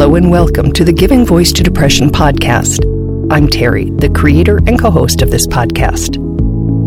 Hello 0.00 0.14
and 0.14 0.30
welcome 0.30 0.72
to 0.72 0.82
the 0.82 0.94
Giving 0.94 1.26
Voice 1.26 1.52
to 1.52 1.62
Depression 1.62 2.08
podcast. 2.08 2.86
I'm 3.30 3.46
Terry, 3.46 3.90
the 3.90 4.08
creator 4.08 4.56
and 4.66 4.80
co 4.80 4.90
host 4.90 5.20
of 5.20 5.30
this 5.30 5.46
podcast. 5.46 6.16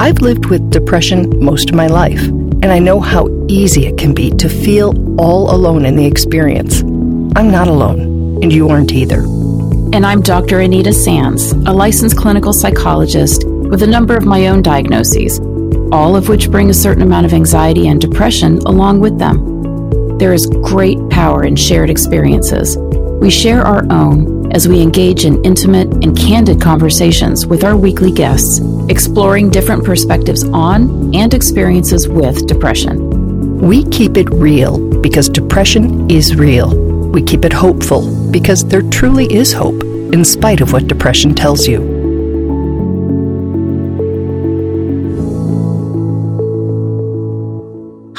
I've 0.01 0.21
lived 0.21 0.47
with 0.47 0.71
depression 0.71 1.29
most 1.39 1.69
of 1.69 1.75
my 1.75 1.85
life, 1.85 2.23
and 2.23 2.65
I 2.65 2.79
know 2.79 2.99
how 2.99 3.29
easy 3.47 3.85
it 3.85 3.99
can 3.99 4.15
be 4.15 4.31
to 4.31 4.49
feel 4.49 4.95
all 5.21 5.53
alone 5.53 5.85
in 5.85 5.95
the 5.95 6.07
experience. 6.07 6.81
I'm 7.35 7.51
not 7.51 7.67
alone, 7.67 8.41
and 8.41 8.51
you 8.51 8.69
aren't 8.69 8.91
either. 8.91 9.19
And 9.19 10.07
I'm 10.07 10.21
Dr. 10.21 10.61
Anita 10.61 10.91
Sands, 10.91 11.51
a 11.51 11.71
licensed 11.71 12.17
clinical 12.17 12.51
psychologist 12.51 13.43
with 13.45 13.83
a 13.83 13.87
number 13.87 14.17
of 14.17 14.25
my 14.25 14.47
own 14.47 14.63
diagnoses, 14.63 15.39
all 15.91 16.15
of 16.15 16.29
which 16.29 16.49
bring 16.49 16.71
a 16.71 16.73
certain 16.73 17.03
amount 17.03 17.27
of 17.27 17.33
anxiety 17.35 17.89
and 17.89 18.01
depression 18.01 18.57
along 18.65 19.01
with 19.01 19.19
them. 19.19 20.17
There 20.17 20.33
is 20.33 20.47
great 20.47 20.97
power 21.11 21.43
in 21.43 21.55
shared 21.55 21.91
experiences. 21.91 22.75
We 23.23 23.29
share 23.29 23.65
our 23.65 23.85
own 23.89 24.51
as 24.51 24.67
we 24.67 24.81
engage 24.81 25.23
in 25.23 25.41
intimate 25.45 25.87
and 26.03 26.13
candid 26.13 26.59
conversations 26.59 27.47
with 27.47 27.63
our 27.63 27.77
weekly 27.77 28.11
guests, 28.11 28.59
exploring 28.89 29.49
different 29.49 29.85
perspectives 29.85 30.43
on 30.43 31.15
and 31.15 31.33
experiences 31.33 32.09
with 32.09 32.47
depression. 32.47 33.59
We 33.59 33.85
keep 33.85 34.17
it 34.17 34.29
real 34.29 34.77
because 34.99 35.29
depression 35.29 36.11
is 36.11 36.35
real. 36.35 36.75
We 37.11 37.23
keep 37.23 37.45
it 37.45 37.53
hopeful 37.53 38.29
because 38.29 38.65
there 38.65 38.81
truly 38.81 39.33
is 39.33 39.53
hope, 39.53 39.81
in 40.11 40.25
spite 40.25 40.59
of 40.59 40.73
what 40.73 40.89
depression 40.89 41.33
tells 41.33 41.65
you. 41.65 41.92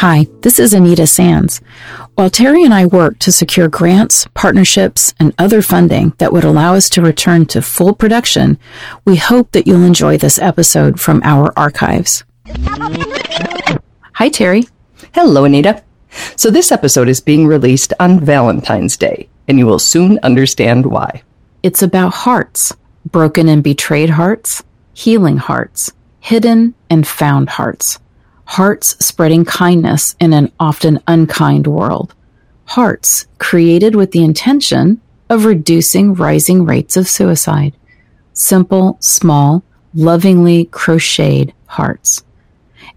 Hi, 0.07 0.27
this 0.43 0.59
is 0.59 0.75
Anita 0.75 1.07
Sands. 1.07 1.63
While 2.15 2.29
Terry 2.29 2.63
and 2.63 2.75
I 2.75 2.85
work 2.85 3.19
to 3.21 3.33
secure 3.33 3.69
grants, 3.69 4.29
partnerships, 4.35 5.15
and 5.19 5.35
other 5.39 5.63
funding 5.63 6.13
that 6.19 6.31
would 6.31 6.45
allow 6.45 6.75
us 6.75 6.91
to 6.91 7.01
return 7.01 7.47
to 7.47 7.63
full 7.63 7.95
production, 7.95 8.59
we 9.07 9.17
hope 9.17 9.53
that 9.53 9.67
you'll 9.67 9.83
enjoy 9.83 10.19
this 10.19 10.39
episode 10.39 11.01
from 11.01 11.23
our 11.25 11.59
archives. 11.59 12.23
Hi, 14.17 14.29
Terry. 14.29 14.65
Hello, 15.15 15.47
Anita. 15.47 15.83
So, 16.37 16.51
this 16.51 16.71
episode 16.71 17.09
is 17.09 17.23
being 17.23 17.47
released 17.47 17.95
on 17.99 18.21
Valentine's 18.21 18.99
Day, 18.99 19.31
and 19.49 19.59
you 19.59 19.65
will 19.65 19.79
soon 19.79 20.19
understand 20.23 20.85
why. 20.85 21.23
It's 21.63 21.83
about 21.83 22.13
hearts 22.13 22.77
broken 23.11 23.49
and 23.49 23.65
betrayed 23.65 24.11
hearts, 24.11 24.63
healing 24.93 25.39
hearts, 25.39 25.93
hidden 26.21 26.75
and 26.91 27.07
found 27.07 27.49
hearts 27.49 27.99
hearts 28.45 28.97
spreading 29.05 29.45
kindness 29.45 30.15
in 30.21 30.33
an 30.33 30.53
often 30.61 31.01
unkind 31.07 31.67
world. 31.67 32.15
Hearts 32.67 33.27
created 33.39 33.95
with 33.95 34.13
the 34.13 34.25
intention 34.25 35.01
of 35.29 35.45
reducing 35.45 36.15
rising 36.15 36.65
rates 36.65 36.97
of 36.97 37.09
suicide. 37.09 37.75
Simple, 38.33 38.97
small, 39.01 39.63
lovingly 39.95 40.67
crocheted 40.67 41.53
hearts. 41.67 42.23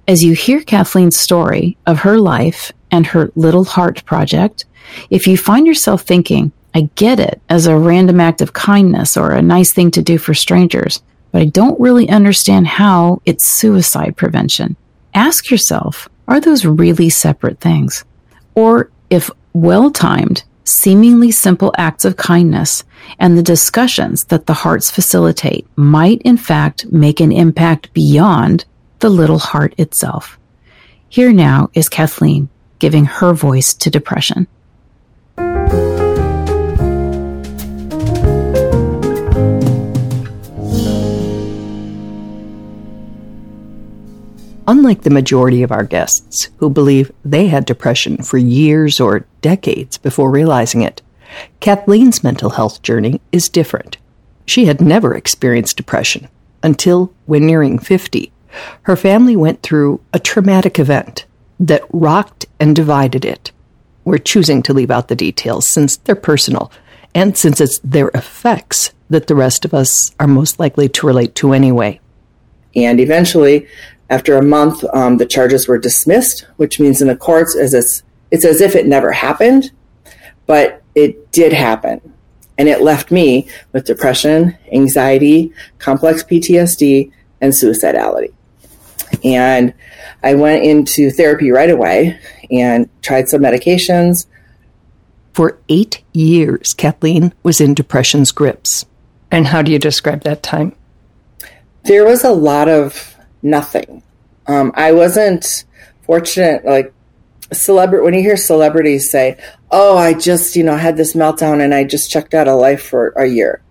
As 0.08 0.24
you 0.24 0.34
hear 0.34 0.62
Kathleen's 0.62 1.18
story 1.18 1.78
of 1.86 2.00
her 2.00 2.18
life 2.18 2.72
and 2.92 3.06
her 3.08 3.32
Little 3.36 3.66
Heart 3.66 4.06
Project, 4.06 4.66
if 5.10 5.28
you 5.28 5.38
find 5.38 5.68
yourself 5.68 6.02
thinking, 6.02 6.52
I 6.74 6.90
get 6.96 7.20
it 7.20 7.42
as 7.50 7.68
a 7.68 7.78
random 7.78 8.20
act 8.20 8.42
of 8.42 8.54
kindness 8.54 9.18
or 9.18 9.32
a 9.32 9.42
nice 9.42 9.74
thing 9.74 9.92
to 9.92 10.02
do 10.02 10.18
for 10.18 10.34
strangers, 10.34 11.02
but 11.32 11.42
I 11.42 11.46
don't 11.46 11.80
really 11.80 12.10
understand 12.10 12.68
how 12.68 13.22
it's 13.26 13.46
suicide 13.46 14.16
prevention 14.16 14.76
ask 15.18 15.50
yourself 15.50 16.08
are 16.28 16.40
those 16.40 16.66
really 16.66 17.10
separate 17.10 17.60
things? 17.60 18.06
Or 18.54 18.92
if 19.10 19.32
well 19.54 19.90
timed, 19.90 20.44
seemingly 20.64 21.32
simple 21.32 21.74
acts 21.78 22.06
of 22.06 22.18
kindness 22.18 22.84
and 23.18 23.38
the 23.38 23.44
discussions 23.44 24.26
that 24.26 24.46
the 24.46 24.54
hearts 24.54 24.92
facilitate 24.92 25.66
might 25.76 26.22
in 26.24 26.38
fact 26.38 26.92
make 26.92 27.20
an 27.20 27.32
impact 27.32 27.92
beyond 27.94 28.66
the 29.00 29.10
little 29.10 29.40
heart 29.40 29.74
itself. 29.78 30.38
Here 31.10 31.32
now 31.32 31.70
is 31.74 31.90
Kathleen 31.90 32.50
giving 32.80 33.06
her 33.06 33.34
voice 33.34 33.74
to 33.76 33.90
depression. 33.90 34.48
Unlike 44.70 45.04
the 45.04 45.10
majority 45.10 45.64
of 45.64 45.72
our 45.72 45.86
guests 45.86 46.50
who 46.58 46.70
believe 46.70 47.12
they 47.24 47.48
had 47.48 47.66
depression 47.66 48.18
for 48.18 48.38
years 48.38 49.00
or 49.00 49.26
decades 49.42 49.98
before 49.98 50.30
realizing 50.30 50.82
it, 50.82 51.02
Kathleen's 51.62 52.22
mental 52.22 52.50
health 52.50 52.82
journey 52.82 53.22
is 53.32 53.48
different. 53.48 53.98
She 54.46 54.66
had 54.66 54.82
never 54.82 55.16
experienced 55.16 55.78
depression 55.78 56.28
until, 56.64 57.14
when 57.26 57.46
nearing 57.46 57.80
50, 57.80 58.32
her 58.84 58.98
family 58.98 59.38
went 59.38 59.62
through 59.62 60.02
a 60.14 60.20
traumatic 60.20 60.80
event 60.80 61.26
that 61.62 61.84
rocked 61.92 62.46
and 62.60 62.76
divided 62.76 63.24
it. 63.24 63.52
We're 64.04 64.18
choosing 64.18 64.62
to 64.64 64.74
leave 64.74 64.92
out 64.92 65.08
the 65.08 65.16
details 65.16 65.70
since 65.70 65.96
they're 65.96 66.16
personal 66.16 66.72
and 67.16 67.38
since 67.38 67.62
it's 67.62 67.80
their 67.84 68.10
effects 68.10 68.94
that 69.10 69.28
the 69.28 69.36
rest 69.36 69.64
of 69.64 69.74
us 69.74 70.14
are 70.20 70.28
most 70.28 70.60
likely 70.60 70.90
to 70.90 71.08
relate 71.08 71.36
to 71.36 71.54
anyway. 71.54 72.02
And 72.76 73.00
eventually, 73.00 73.68
after 74.10 74.38
a 74.38 74.44
month, 74.44 74.84
um, 74.94 75.18
the 75.18 75.26
charges 75.26 75.68
were 75.68 75.78
dismissed, 75.78 76.48
which 76.58 76.80
means 76.80 77.02
in 77.02 77.08
the 77.08 77.16
courts, 77.16 77.56
as 77.56 77.74
it's, 77.74 78.04
it's 78.32 78.46
as 78.46 78.62
if 78.62 78.76
it 78.76 78.88
never 78.88 79.12
happened, 79.12 79.72
but 80.46 80.82
it 80.96 81.32
did 81.32 81.54
happen. 81.54 82.14
And 82.58 82.68
it 82.68 82.82
left 82.82 83.12
me 83.12 83.48
with 83.72 83.86
depression, 83.86 84.58
anxiety, 84.72 85.54
complex 85.78 86.24
PTSD, 86.24 87.12
and 87.42 87.54
suicidality. 87.54 88.34
And 89.24 89.74
I 90.24 90.34
went 90.34 90.64
into 90.64 91.12
therapy 91.12 91.52
right 91.52 91.70
away 91.70 92.20
and 92.50 92.90
tried 93.02 93.30
some 93.30 93.42
medications. 93.42 94.26
For 95.34 95.60
eight 95.70 96.04
years, 96.14 96.74
Kathleen 96.74 97.34
was 97.44 97.62
in 97.62 97.74
depression's 97.74 98.32
grips. 98.32 98.86
And 99.30 99.48
how 99.48 99.62
do 99.62 99.72
you 99.72 99.80
describe 99.80 100.24
that 100.24 100.42
time? 100.42 100.76
There 101.84 102.06
was 102.06 102.24
a 102.24 102.32
lot 102.32 102.68
of 102.68 103.17
nothing. 103.50 104.04
Um, 104.48 104.72
I 104.76 104.92
wasn't 104.92 105.66
fortunate, 106.04 106.66
like, 106.66 106.94
celebrity 107.54 108.04
when 108.04 108.14
you 108.14 108.20
hear 108.20 108.36
celebrities 108.36 109.10
say 109.10 109.38
oh 109.72 109.98
i 109.98 110.14
just 110.14 110.58
you 110.58 110.66
know 110.66 110.76
had 110.76 110.98
this 110.98 111.14
meltdown 111.14 111.64
and 111.64 111.74
i 111.74 111.82
just 111.82 112.12
checked 112.12 112.34
out 112.34 112.46
of 112.46 112.60
life 112.60 112.84
for 112.84 113.12
a 113.12 113.26
year. 113.26 113.62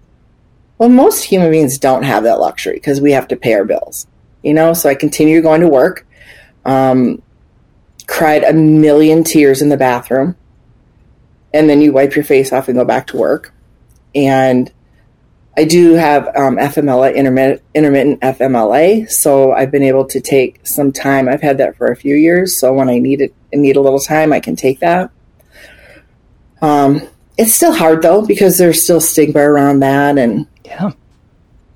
Well 0.79 0.89
most 0.89 1.25
human 1.25 1.51
beings 1.51 1.77
don't 1.77 2.03
have 2.05 2.23
that 2.25 2.41
luxury 2.41 2.77
because 2.77 3.03
we 3.03 3.13
have 3.13 3.29
to 3.29 3.37
pay 3.37 3.53
our 3.53 3.67
bills 3.67 4.07
you 4.43 4.55
know? 4.55 4.73
So 4.73 4.89
i 4.89 4.95
continued 4.95 5.43
going 5.43 5.61
to 5.61 5.69
work 5.69 6.07
um, 6.65 7.21
cried 8.07 8.45
a 8.45 8.55
million 8.55 9.25
tears 9.25 9.61
in 9.61 9.69
the 9.69 9.77
bathroom 9.77 10.37
and 11.57 11.71
then 11.71 11.81
you 11.81 11.93
wipe 11.93 12.15
your 12.15 12.25
face 12.25 12.53
off 12.53 12.69
and 12.69 12.77
go 12.77 12.85
back 12.85 13.07
to 13.09 13.17
work. 13.17 13.53
And 14.15 14.71
I 15.59 15.65
do 15.65 15.95
have 15.95 16.27
um, 16.37 16.57
FMLA, 16.57 17.15
intermittent, 17.15 17.63
intermittent 17.75 18.21
FMLA, 18.21 19.11
so 19.11 19.53
I've 19.53 19.71
been 19.71 19.83
able 19.83 20.05
to 20.07 20.21
take 20.21 20.67
some 20.67 20.93
time. 20.93 21.29
I've 21.29 21.41
had 21.41 21.57
that 21.59 21.77
for 21.77 21.87
a 21.87 21.97
few 21.97 22.15
years, 22.15 22.61
so 22.61 22.75
when 22.75 22.91
I 22.91 22.99
need 22.99 23.23
it, 23.23 23.35
need 23.55 23.77
a 23.77 23.81
little 23.81 24.01
time, 24.01 24.35
I 24.35 24.41
can 24.41 24.55
take 24.55 24.81
that. 24.81 25.11
Um, 26.61 27.01
it's 27.39 27.55
still 27.55 27.73
hard 27.73 28.03
though 28.03 28.25
because 28.25 28.59
there's 28.59 28.83
still 28.83 29.01
stigma 29.01 29.41
around 29.41 29.81
that, 29.81 30.19
and 30.19 30.47
yeah, 30.63 30.93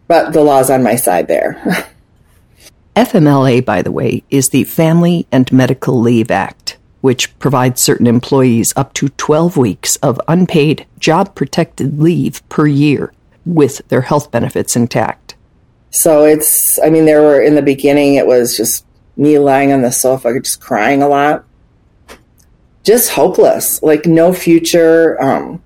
but 0.09 0.35
the 0.35 0.43
law's 0.43 0.69
on 0.69 0.83
my 0.83 0.97
side 0.97 1.27
there. 1.27 1.63
FMLA, 2.97 3.65
by 3.65 3.81
the 3.81 3.93
way, 3.93 4.23
is 4.29 4.51
the 4.51 4.65
Family 4.65 5.27
and 5.33 5.51
Medical 5.51 5.99
Leave 5.99 6.31
Act, 6.31 6.77
which 7.01 7.39
provides 7.39 7.81
certain 7.81 8.07
employees 8.07 8.75
up 8.77 8.93
to 8.95 9.09
12 9.11 9.57
weeks 9.57 9.97
of 9.97 10.21
unpaid 10.29 10.87
job 10.99 11.35
protected 11.35 11.99
leave 11.99 12.47
per 12.51 12.67
year 12.67 13.15
with 13.45 13.81
their 13.89 14.03
health 14.03 14.31
benefits 14.31 14.77
intact. 14.77 15.35
So 15.91 16.25
it's, 16.25 16.79
I 16.81 16.91
mean, 16.91 17.05
there 17.05 17.23
were 17.23 17.41
in 17.41 17.55
the 17.55 17.63
beginning, 17.63 18.15
it 18.15 18.27
was 18.27 18.57
just 18.57 18.87
me 19.17 19.39
lying 19.39 19.73
on 19.73 19.83
the 19.83 19.91
sofa, 19.91 20.39
just 20.41 20.61
crying 20.61 21.03
a 21.03 21.09
lot, 21.09 21.45
just 22.85 23.11
hopeless, 23.11 23.83
like 23.83 24.07
no 24.07 24.33
future. 24.33 25.21
Um, 25.23 25.63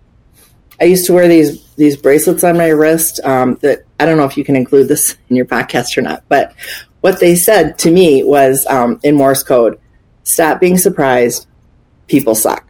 I 0.81 0.85
used 0.85 1.07
to 1.07 1.13
wear 1.13 1.29
these 1.29 1.65
these 1.77 1.97
bracelets 1.97 2.45
on 2.45 2.57
my 2.57 2.69
wrist 2.69 3.21
um, 3.25 3.57
that 3.63 3.85
I 4.01 4.07
don't 4.07 4.17
know 4.17 4.25
if 4.25 4.37
you 4.37 4.45
can 4.45 4.57
include 4.57 4.89
this 4.89 5.17
in 5.29 5.37
your 5.37 5.47
podcast 5.47 5.97
or 5.97 6.03
not, 6.03 6.25
but 6.29 6.55
what 7.01 7.21
they 7.21 7.37
said 7.37 7.79
to 7.81 7.91
me 7.91 8.25
was 8.25 8.67
um, 8.67 8.99
in 9.03 9.15
Morse 9.15 9.43
code: 9.43 9.79
"Stop 10.25 10.61
being 10.61 10.79
surprised. 10.79 11.47
People 12.07 12.35
suck," 12.35 12.67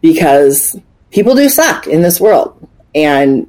because 0.00 0.76
people 1.10 1.34
do 1.34 1.48
suck 1.48 1.86
in 1.86 2.02
this 2.02 2.20
world, 2.20 2.68
and 2.94 3.48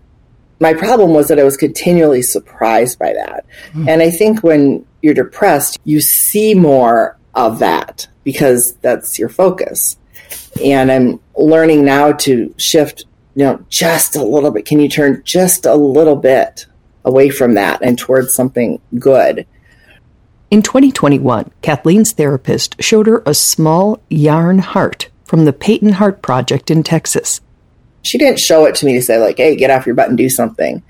my 0.59 0.73
problem 0.73 1.13
was 1.13 1.27
that 1.27 1.39
I 1.39 1.43
was 1.43 1.57
continually 1.57 2.21
surprised 2.21 2.97
by 2.99 3.13
that. 3.13 3.45
Mm. 3.73 3.89
And 3.89 4.01
I 4.01 4.09
think 4.09 4.43
when 4.43 4.85
you're 5.01 5.13
depressed, 5.13 5.79
you 5.83 6.01
see 6.01 6.53
more 6.53 7.17
of 7.33 7.59
that 7.59 8.07
because 8.23 8.75
that's 8.81 9.19
your 9.19 9.29
focus. 9.29 9.97
And 10.63 10.91
I'm 10.91 11.19
learning 11.35 11.85
now 11.85 12.13
to 12.13 12.53
shift 12.57 13.05
you 13.35 13.43
know, 13.43 13.65
just 13.69 14.15
a 14.15 14.23
little 14.23 14.49
bit. 14.49 14.65
Can 14.65 14.79
you 14.79 14.89
turn 14.89 15.21
just 15.25 15.65
a 15.65 15.75
little 15.75 16.15
bit 16.15 16.65
away 17.03 17.29
from 17.29 17.53
that 17.53 17.81
and 17.81 17.97
towards 17.97 18.33
something 18.33 18.81
good? 18.97 19.45
In 20.49 20.61
2021, 20.61 21.51
Kathleen's 21.61 22.13
therapist 22.13 22.81
showed 22.81 23.07
her 23.07 23.21
a 23.25 23.33
small 23.33 24.01
yarn 24.09 24.59
heart 24.59 25.09
from 25.25 25.45
the 25.45 25.53
Peyton 25.53 25.93
Heart 25.93 26.21
Project 26.21 26.71
in 26.71 26.81
Texas. 26.81 27.41
She 28.05 28.19
didn't 28.19 28.39
show 28.39 28.65
it 28.65 28.75
to 28.75 28.85
me 28.85 28.93
to 28.93 29.01
say, 29.01 29.17
like, 29.17 29.37
hey, 29.37 29.55
get 29.55 29.71
off 29.71 29.87
your 29.87 29.95
butt 29.95 30.09
and 30.09 30.17
do 30.17 30.29
something. 30.29 30.83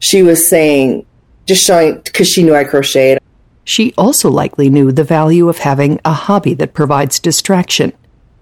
She 0.00 0.24
was 0.24 0.48
saying, 0.48 1.06
just 1.46 1.64
showing, 1.64 2.00
because 2.00 2.28
she 2.28 2.42
knew 2.42 2.54
I 2.54 2.64
crocheted. 2.64 3.22
She 3.62 3.94
also 3.96 4.28
likely 4.28 4.68
knew 4.68 4.90
the 4.90 5.04
value 5.04 5.48
of 5.48 5.58
having 5.58 6.00
a 6.04 6.12
hobby 6.12 6.52
that 6.54 6.74
provides 6.74 7.20
distraction 7.20 7.92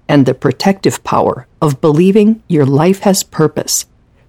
and 0.09 0.25
the 0.25 0.33
protective 0.33 1.05
power 1.05 1.47
of 1.61 1.83
believing 1.83 2.43
your 2.49 2.65
life 2.65 3.01
has 3.01 3.23
purpose 3.23 3.85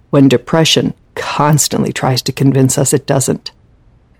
when 0.09 0.27
depression 0.27 0.93
constantly 1.15 1.93
tries 1.93 2.21
to 2.23 2.33
convince 2.33 2.77
us 2.77 2.93
it 2.93 3.07
doesn't. 3.07 3.51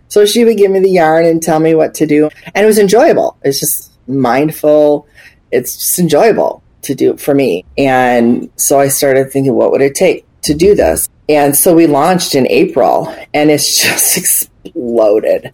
So 0.08 0.26
she 0.26 0.46
would 0.46 0.58
give 0.58 0.72
me 0.72 0.80
the 0.80 0.92
yarn 0.92 1.26
and 1.26 1.44
tell 1.44 1.60
me 1.60 1.76
what 1.76 1.94
to 1.96 2.06
do. 2.06 2.30
And 2.54 2.64
it 2.64 2.68
was 2.68 2.80
enjoyable. 2.80 3.38
It's 3.44 3.60
just 3.60 3.92
mindful. 4.08 5.08
It's 5.52 5.76
just 5.76 6.00
enjoyable 6.00 6.64
to 6.86 6.96
do 6.96 7.12
it 7.12 7.20
for 7.20 7.34
me. 7.34 7.66
And 7.78 8.50
so 8.56 8.80
I 8.80 8.88
started 8.88 9.32
thinking, 9.32 9.54
what 9.54 9.72
would 9.72 9.82
it 9.82 9.96
take 9.96 10.26
to 10.44 10.54
do 10.54 10.76
this? 10.76 11.08
And 11.28 11.56
so 11.56 11.76
we 11.76 11.88
launched 11.88 12.36
in 12.36 12.48
April 12.48 13.14
and 13.34 13.50
it's 13.52 13.82
just 13.84 14.18
exploded. 14.18 15.54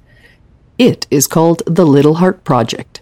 It 0.77 1.07
is 1.11 1.27
called 1.27 1.63
the 1.65 1.85
Little 1.85 2.15
Heart 2.15 2.43
Project. 2.43 3.01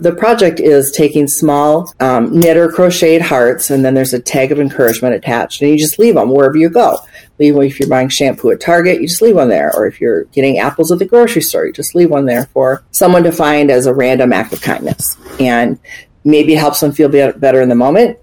The 0.00 0.14
project 0.14 0.60
is 0.60 0.92
taking 0.92 1.26
small 1.26 1.92
um, 1.98 2.38
knit 2.38 2.56
or 2.56 2.70
crocheted 2.70 3.20
hearts, 3.20 3.68
and 3.70 3.84
then 3.84 3.94
there's 3.94 4.14
a 4.14 4.20
tag 4.20 4.52
of 4.52 4.60
encouragement 4.60 5.16
attached, 5.16 5.60
and 5.60 5.72
you 5.72 5.76
just 5.76 5.98
leave 5.98 6.14
them 6.14 6.30
wherever 6.30 6.56
you 6.56 6.70
go. 6.70 6.98
Leave 7.40 7.54
them 7.54 7.64
if 7.64 7.80
you're 7.80 7.88
buying 7.88 8.08
shampoo 8.08 8.52
at 8.52 8.60
Target, 8.60 9.00
you 9.00 9.08
just 9.08 9.22
leave 9.22 9.34
one 9.34 9.48
there, 9.48 9.74
or 9.74 9.88
if 9.88 10.00
you're 10.00 10.24
getting 10.26 10.58
apples 10.58 10.92
at 10.92 11.00
the 11.00 11.04
grocery 11.04 11.42
store, 11.42 11.66
you 11.66 11.72
just 11.72 11.96
leave 11.96 12.10
one 12.10 12.26
there 12.26 12.46
for 12.46 12.84
someone 12.92 13.24
to 13.24 13.32
find 13.32 13.72
as 13.72 13.86
a 13.86 13.94
random 13.94 14.32
act 14.32 14.52
of 14.52 14.60
kindness. 14.60 15.16
And 15.40 15.80
maybe 16.28 16.54
it 16.54 16.58
helps 16.58 16.80
them 16.80 16.92
feel 16.92 17.08
better 17.08 17.60
in 17.60 17.68
the 17.68 17.74
moment. 17.74 18.18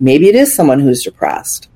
Maybe 0.00 0.28
it 0.28 0.36
is 0.36 0.54
someone 0.54 0.78
who's 0.78 1.02
depressed. 1.02 1.68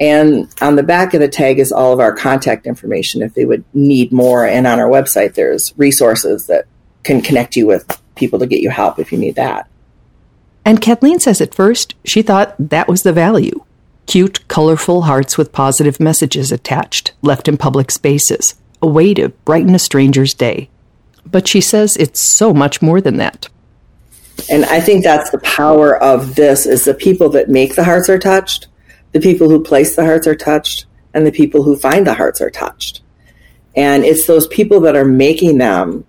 And 0.00 0.52
on 0.60 0.76
the 0.76 0.82
back 0.82 1.14
of 1.14 1.20
the 1.20 1.28
tag 1.28 1.58
is 1.58 1.72
all 1.72 1.92
of 1.92 2.00
our 2.00 2.14
contact 2.14 2.66
information 2.66 3.22
if 3.22 3.34
they 3.34 3.44
would 3.44 3.64
need 3.72 4.12
more. 4.12 4.44
And 4.46 4.66
on 4.66 4.78
our 4.78 4.88
website, 4.88 5.34
there's 5.34 5.74
resources 5.76 6.46
that 6.46 6.66
can 7.04 7.20
connect 7.20 7.56
you 7.56 7.66
with 7.66 8.00
people 8.16 8.38
to 8.40 8.46
get 8.46 8.60
you 8.60 8.70
help 8.70 8.98
if 8.98 9.12
you 9.12 9.18
need 9.18 9.36
that. 9.36 9.68
And 10.64 10.80
Kathleen 10.80 11.20
says 11.20 11.40
at 11.40 11.54
first 11.54 11.94
she 12.04 12.20
thought 12.22 12.54
that 12.58 12.88
was 12.88 13.02
the 13.02 13.12
value 13.12 13.64
cute, 14.06 14.48
colorful 14.48 15.02
hearts 15.02 15.36
with 15.36 15.52
positive 15.52 16.00
messages 16.00 16.50
attached, 16.50 17.12
left 17.20 17.46
in 17.46 17.58
public 17.58 17.90
spaces, 17.90 18.54
a 18.80 18.86
way 18.86 19.12
to 19.12 19.28
brighten 19.44 19.74
a 19.74 19.78
stranger's 19.78 20.32
day. 20.32 20.70
But 21.26 21.46
she 21.46 21.60
says 21.60 21.94
it's 21.96 22.18
so 22.34 22.54
much 22.54 22.80
more 22.80 23.02
than 23.02 23.18
that. 23.18 23.50
And 24.50 24.64
I 24.64 24.80
think 24.80 25.04
that's 25.04 25.30
the 25.30 25.38
power 25.38 25.96
of 26.02 26.34
this 26.34 26.66
is 26.66 26.84
the 26.84 26.94
people 26.94 27.28
that 27.30 27.48
make 27.48 27.74
the 27.74 27.84
hearts 27.84 28.08
are 28.08 28.18
touched, 28.18 28.68
the 29.12 29.20
people 29.20 29.48
who 29.48 29.62
place 29.62 29.96
the 29.96 30.04
hearts 30.04 30.26
are 30.26 30.36
touched, 30.36 30.86
and 31.12 31.26
the 31.26 31.32
people 31.32 31.62
who 31.62 31.76
find 31.76 32.06
the 32.06 32.14
hearts 32.14 32.40
are 32.40 32.50
touched. 32.50 33.02
And 33.76 34.04
it's 34.04 34.26
those 34.26 34.46
people 34.46 34.80
that 34.80 34.96
are 34.96 35.04
making 35.04 35.58
them 35.58 36.04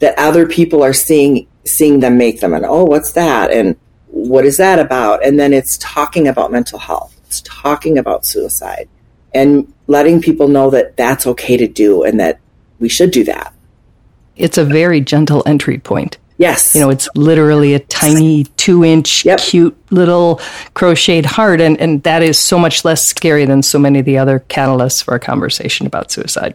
that 0.00 0.18
other 0.18 0.46
people 0.46 0.82
are 0.82 0.92
seeing 0.92 1.46
seeing 1.64 2.00
them 2.00 2.16
make 2.16 2.40
them. 2.40 2.54
And 2.54 2.64
oh 2.64 2.84
what's 2.84 3.12
that? 3.12 3.50
And 3.50 3.76
what 4.08 4.44
is 4.44 4.56
that 4.56 4.78
about? 4.78 5.24
And 5.24 5.38
then 5.38 5.52
it's 5.52 5.78
talking 5.78 6.26
about 6.26 6.50
mental 6.50 6.78
health. 6.78 7.18
It's 7.26 7.42
talking 7.42 7.98
about 7.98 8.26
suicide 8.26 8.88
and 9.32 9.72
letting 9.86 10.20
people 10.20 10.48
know 10.48 10.70
that 10.70 10.96
that's 10.96 11.26
okay 11.26 11.56
to 11.56 11.68
do 11.68 12.02
and 12.02 12.18
that 12.18 12.40
we 12.78 12.88
should 12.88 13.10
do 13.10 13.24
that. 13.24 13.54
It's 14.36 14.58
a 14.58 14.64
very 14.64 15.00
gentle 15.00 15.42
entry 15.46 15.78
point 15.78 16.18
Yes. 16.40 16.74
You 16.74 16.80
know, 16.80 16.88
it's 16.88 17.06
literally 17.14 17.74
a 17.74 17.80
tiny 17.80 18.44
two 18.56 18.82
inch, 18.82 19.26
yep. 19.26 19.40
cute 19.40 19.76
little 19.90 20.40
crocheted 20.72 21.26
heart. 21.26 21.60
And, 21.60 21.78
and 21.78 22.02
that 22.04 22.22
is 22.22 22.38
so 22.38 22.58
much 22.58 22.82
less 22.82 23.04
scary 23.04 23.44
than 23.44 23.62
so 23.62 23.78
many 23.78 23.98
of 23.98 24.06
the 24.06 24.16
other 24.16 24.40
catalysts 24.48 25.04
for 25.04 25.14
a 25.14 25.20
conversation 25.20 25.86
about 25.86 26.10
suicide 26.10 26.54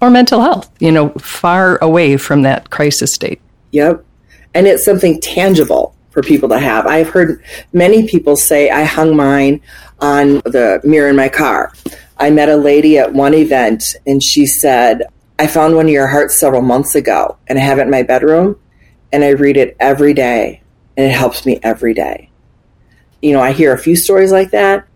or 0.00 0.08
mental 0.08 0.40
health, 0.40 0.74
you 0.80 0.90
know, 0.90 1.10
far 1.18 1.76
away 1.82 2.16
from 2.16 2.42
that 2.42 2.70
crisis 2.70 3.12
state. 3.12 3.38
Yep. 3.72 4.02
And 4.54 4.66
it's 4.66 4.86
something 4.86 5.20
tangible 5.20 5.94
for 6.12 6.22
people 6.22 6.48
to 6.48 6.58
have. 6.58 6.86
I've 6.86 7.10
heard 7.10 7.44
many 7.74 8.08
people 8.08 8.36
say, 8.36 8.70
I 8.70 8.84
hung 8.84 9.14
mine 9.14 9.60
on 10.00 10.36
the 10.46 10.80
mirror 10.82 11.10
in 11.10 11.16
my 11.16 11.28
car. 11.28 11.74
I 12.16 12.30
met 12.30 12.48
a 12.48 12.56
lady 12.56 12.96
at 12.96 13.12
one 13.12 13.34
event 13.34 13.96
and 14.06 14.22
she 14.22 14.46
said, 14.46 15.02
I 15.38 15.46
found 15.46 15.76
one 15.76 15.84
of 15.84 15.92
your 15.92 16.06
hearts 16.06 16.40
several 16.40 16.62
months 16.62 16.94
ago 16.94 17.36
and 17.48 17.58
I 17.58 17.62
have 17.62 17.78
it 17.78 17.82
in 17.82 17.90
my 17.90 18.02
bedroom 18.02 18.58
and 19.12 19.24
I 19.24 19.30
read 19.30 19.56
it 19.56 19.76
every 19.80 20.14
day 20.14 20.62
and 20.96 21.06
it 21.06 21.12
helps 21.14 21.46
me 21.46 21.58
every 21.62 21.94
day. 21.94 22.30
You 23.22 23.32
know, 23.32 23.40
I 23.40 23.52
hear 23.52 23.72
a 23.72 23.78
few 23.78 23.96
stories 23.96 24.32
like 24.32 24.50
that 24.50 24.86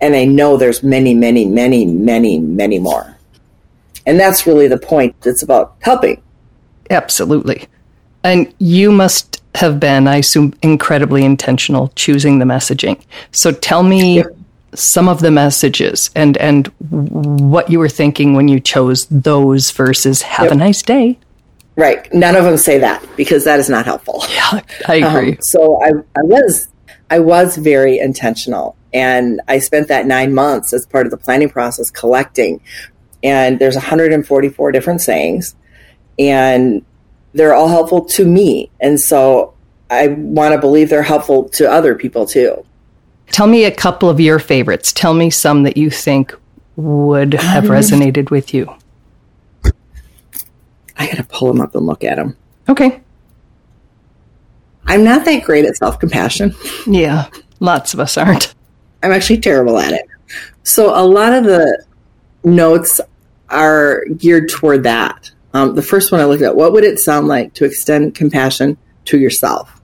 and 0.00 0.14
I 0.14 0.24
know 0.24 0.56
there's 0.56 0.82
many, 0.82 1.14
many, 1.14 1.44
many, 1.44 1.84
many, 1.86 2.38
many 2.38 2.78
more. 2.78 3.16
And 4.06 4.18
that's 4.18 4.46
really 4.46 4.66
the 4.66 4.78
point. 4.78 5.14
It's 5.24 5.42
about 5.42 5.76
helping. 5.80 6.22
Absolutely. 6.88 7.68
And 8.24 8.52
you 8.58 8.90
must 8.90 9.42
have 9.56 9.78
been, 9.78 10.08
I 10.08 10.16
assume, 10.16 10.54
incredibly 10.62 11.24
intentional 11.24 11.88
choosing 11.96 12.38
the 12.38 12.44
messaging. 12.44 13.00
So 13.32 13.52
tell 13.52 13.82
me 13.82 14.24
some 14.74 15.08
of 15.08 15.20
the 15.20 15.30
messages 15.30 16.10
and, 16.14 16.36
and 16.38 16.68
what 16.78 17.70
you 17.70 17.78
were 17.78 17.88
thinking 17.88 18.34
when 18.34 18.48
you 18.48 18.60
chose 18.60 19.06
those 19.06 19.70
versus 19.70 20.22
have 20.22 20.52
a 20.52 20.54
nice 20.54 20.82
day. 20.82 21.18
Right. 21.80 22.12
None 22.12 22.36
of 22.36 22.44
them 22.44 22.56
say 22.56 22.78
that 22.78 23.04
because 23.16 23.44
that 23.44 23.58
is 23.58 23.68
not 23.68 23.84
helpful. 23.84 24.22
Yeah, 24.30 24.60
I 24.86 24.94
agree. 24.96 25.32
Um, 25.32 25.38
so 25.40 25.82
I, 25.82 25.88
I 25.88 26.22
was 26.22 26.68
I 27.10 27.18
was 27.18 27.56
very 27.56 27.98
intentional 27.98 28.76
and 28.92 29.40
I 29.48 29.58
spent 29.58 29.88
that 29.88 30.06
nine 30.06 30.34
months 30.34 30.72
as 30.72 30.86
part 30.86 31.06
of 31.06 31.10
the 31.10 31.16
planning 31.16 31.48
process 31.48 31.90
collecting 31.90 32.60
and 33.22 33.58
there's 33.58 33.74
144 33.74 34.72
different 34.72 35.00
sayings 35.00 35.54
and 36.18 36.84
they're 37.32 37.54
all 37.54 37.68
helpful 37.68 38.04
to 38.04 38.26
me 38.26 38.70
and 38.80 38.98
so 38.98 39.54
i 39.90 40.08
want 40.08 40.52
to 40.52 40.58
believe 40.58 40.88
they're 40.88 41.02
helpful 41.02 41.48
to 41.48 41.70
other 41.70 41.94
people 41.94 42.26
too 42.26 42.64
tell 43.28 43.46
me 43.46 43.64
a 43.64 43.70
couple 43.70 44.08
of 44.08 44.20
your 44.20 44.38
favorites 44.38 44.92
tell 44.92 45.14
me 45.14 45.30
some 45.30 45.62
that 45.62 45.76
you 45.76 45.90
think 45.90 46.34
would 46.76 47.34
have 47.34 47.64
um, 47.64 47.70
resonated 47.70 48.30
with 48.30 48.54
you 48.54 48.72
i 51.00 51.06
gotta 51.06 51.24
pull 51.24 51.48
them 51.48 51.60
up 51.60 51.74
and 51.74 51.86
look 51.86 52.04
at 52.04 52.16
them 52.16 52.36
okay 52.68 53.00
i'm 54.86 55.02
not 55.02 55.24
that 55.24 55.42
great 55.42 55.64
at 55.64 55.76
self-compassion 55.76 56.54
yeah 56.86 57.28
lots 57.58 57.94
of 57.94 58.00
us 58.00 58.16
aren't 58.16 58.54
i'm 59.02 59.12
actually 59.12 59.38
terrible 59.38 59.78
at 59.78 59.92
it 59.92 60.06
so 60.62 60.96
a 60.96 61.04
lot 61.04 61.32
of 61.32 61.44
the 61.44 61.84
notes 62.44 63.00
are 63.48 64.04
geared 64.16 64.48
toward 64.48 64.84
that. 64.84 65.30
Um, 65.52 65.74
the 65.74 65.82
first 65.82 66.12
one 66.12 66.20
I 66.20 66.24
looked 66.24 66.42
at, 66.42 66.54
what 66.54 66.72
would 66.72 66.84
it 66.84 66.98
sound 66.98 67.28
like 67.28 67.54
to 67.54 67.64
extend 67.64 68.14
compassion 68.14 68.78
to 69.06 69.18
yourself? 69.18 69.80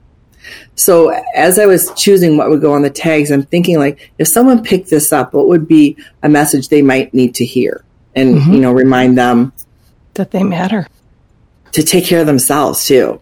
So 0.75 1.09
as 1.35 1.59
I 1.59 1.65
was 1.65 1.91
choosing 1.95 2.37
what 2.37 2.49
would 2.49 2.61
go 2.61 2.73
on 2.73 2.83
the 2.83 2.89
tags, 2.89 3.31
I'm 3.31 3.43
thinking 3.43 3.77
like, 3.77 4.11
if 4.17 4.27
someone 4.27 4.63
picked 4.63 4.89
this 4.89 5.11
up, 5.11 5.33
what 5.33 5.47
would 5.47 5.67
be 5.67 5.97
a 6.23 6.29
message 6.29 6.69
they 6.69 6.81
might 6.81 7.13
need 7.13 7.35
to 7.35 7.45
hear? 7.45 7.83
And, 8.15 8.35
mm-hmm. 8.35 8.53
you 8.53 8.59
know, 8.59 8.71
remind 8.71 9.17
them 9.17 9.51
that 10.13 10.31
they 10.31 10.43
matter. 10.43 10.87
To 11.73 11.83
take 11.83 12.05
care 12.05 12.21
of 12.21 12.27
themselves 12.27 12.85
too. 12.85 13.21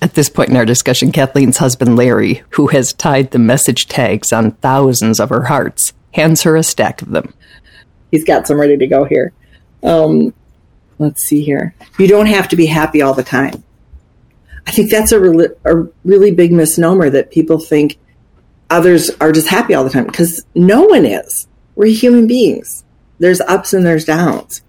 At 0.00 0.14
this 0.14 0.28
point 0.28 0.50
in 0.50 0.56
our 0.56 0.64
discussion, 0.64 1.12
Kathleen's 1.12 1.58
husband 1.58 1.96
Larry, 1.96 2.42
who 2.50 2.68
has 2.68 2.92
tied 2.92 3.30
the 3.30 3.38
message 3.38 3.86
tags 3.86 4.32
on 4.32 4.52
thousands 4.52 5.20
of 5.20 5.30
her 5.30 5.44
hearts, 5.44 5.92
hands 6.12 6.42
her 6.42 6.56
a 6.56 6.62
stack 6.62 7.02
of 7.02 7.10
them. 7.10 7.34
He's 8.10 8.24
got 8.24 8.46
some 8.46 8.60
ready 8.60 8.76
to 8.76 8.86
go 8.86 9.04
here. 9.04 9.32
Um, 9.82 10.34
let's 10.98 11.22
see 11.22 11.42
here. 11.42 11.74
You 11.98 12.08
don't 12.08 12.26
have 12.26 12.48
to 12.48 12.56
be 12.56 12.66
happy 12.66 13.00
all 13.00 13.14
the 13.14 13.22
time. 13.22 13.62
I 14.66 14.70
think 14.70 14.90
that's 14.90 15.12
a 15.12 15.20
really, 15.20 15.48
a 15.64 15.86
really 16.04 16.30
big 16.30 16.52
misnomer 16.52 17.10
that 17.10 17.30
people 17.30 17.58
think 17.58 17.98
others 18.70 19.10
are 19.20 19.32
just 19.32 19.48
happy 19.48 19.74
all 19.74 19.84
the 19.84 19.90
time 19.90 20.06
because 20.06 20.44
no 20.54 20.82
one 20.82 21.04
is. 21.04 21.46
We're 21.74 21.86
human 21.86 22.26
beings. 22.26 22.84
There's 23.18 23.40
ups 23.40 23.72
and 23.72 23.84
there's 23.84 24.04
downs. 24.04 24.62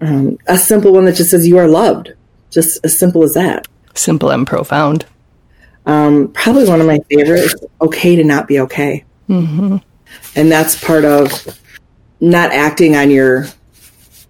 Um, 0.00 0.38
a 0.46 0.58
simple 0.58 0.92
one 0.92 1.04
that 1.06 1.16
just 1.16 1.30
says 1.30 1.46
you 1.46 1.58
are 1.58 1.68
loved, 1.68 2.14
just 2.50 2.84
as 2.84 2.98
simple 2.98 3.22
as 3.22 3.34
that. 3.34 3.66
Simple 3.94 4.30
and 4.30 4.46
profound. 4.46 5.06
Um, 5.86 6.28
probably 6.32 6.66
one 6.66 6.80
of 6.80 6.86
my 6.86 6.98
favorites. 7.10 7.54
Okay 7.80 8.16
to 8.16 8.24
not 8.24 8.48
be 8.48 8.60
okay, 8.60 9.04
mm-hmm. 9.28 9.76
and 10.34 10.50
that's 10.50 10.82
part 10.82 11.04
of 11.04 11.60
not 12.20 12.52
acting 12.52 12.96
on 12.96 13.10
your 13.10 13.46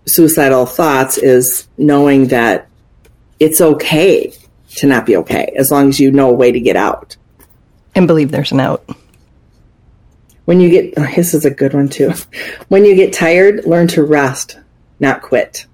suicidal 0.07 0.67
thoughts 0.67 1.17
is 1.17 1.69
knowing 1.79 2.29
that 2.29 2.69
it's 3.41 3.61
okay 3.61 4.33
to 4.77 4.87
not 4.87 5.07
be 5.07 5.17
okay 5.17 5.53
as 5.57 5.71
long 5.71 5.89
as 5.89 6.01
you 6.01 6.11
know 6.11 6.31
a 6.31 6.35
way 6.35 6.53
to 6.53 6.61
get 6.61 6.77
out 6.77 7.17
and 7.95 8.07
believe 8.07 8.31
there's 8.31 8.53
an 8.53 8.61
out. 8.61 8.89
When 10.45 10.61
you 10.61 10.69
get, 10.69 10.95
oh, 10.97 11.09
this 11.15 11.33
is 11.33 11.45
a 11.45 11.51
good 11.51 11.73
one 11.73 11.89
too. 11.89 12.13
When 12.69 12.85
you 12.85 12.95
get 12.95 13.13
tired, 13.13 13.65
learn 13.65 13.89
to 13.89 14.03
rest, 14.03 14.59
not 15.05 15.23
quit. 15.23 15.67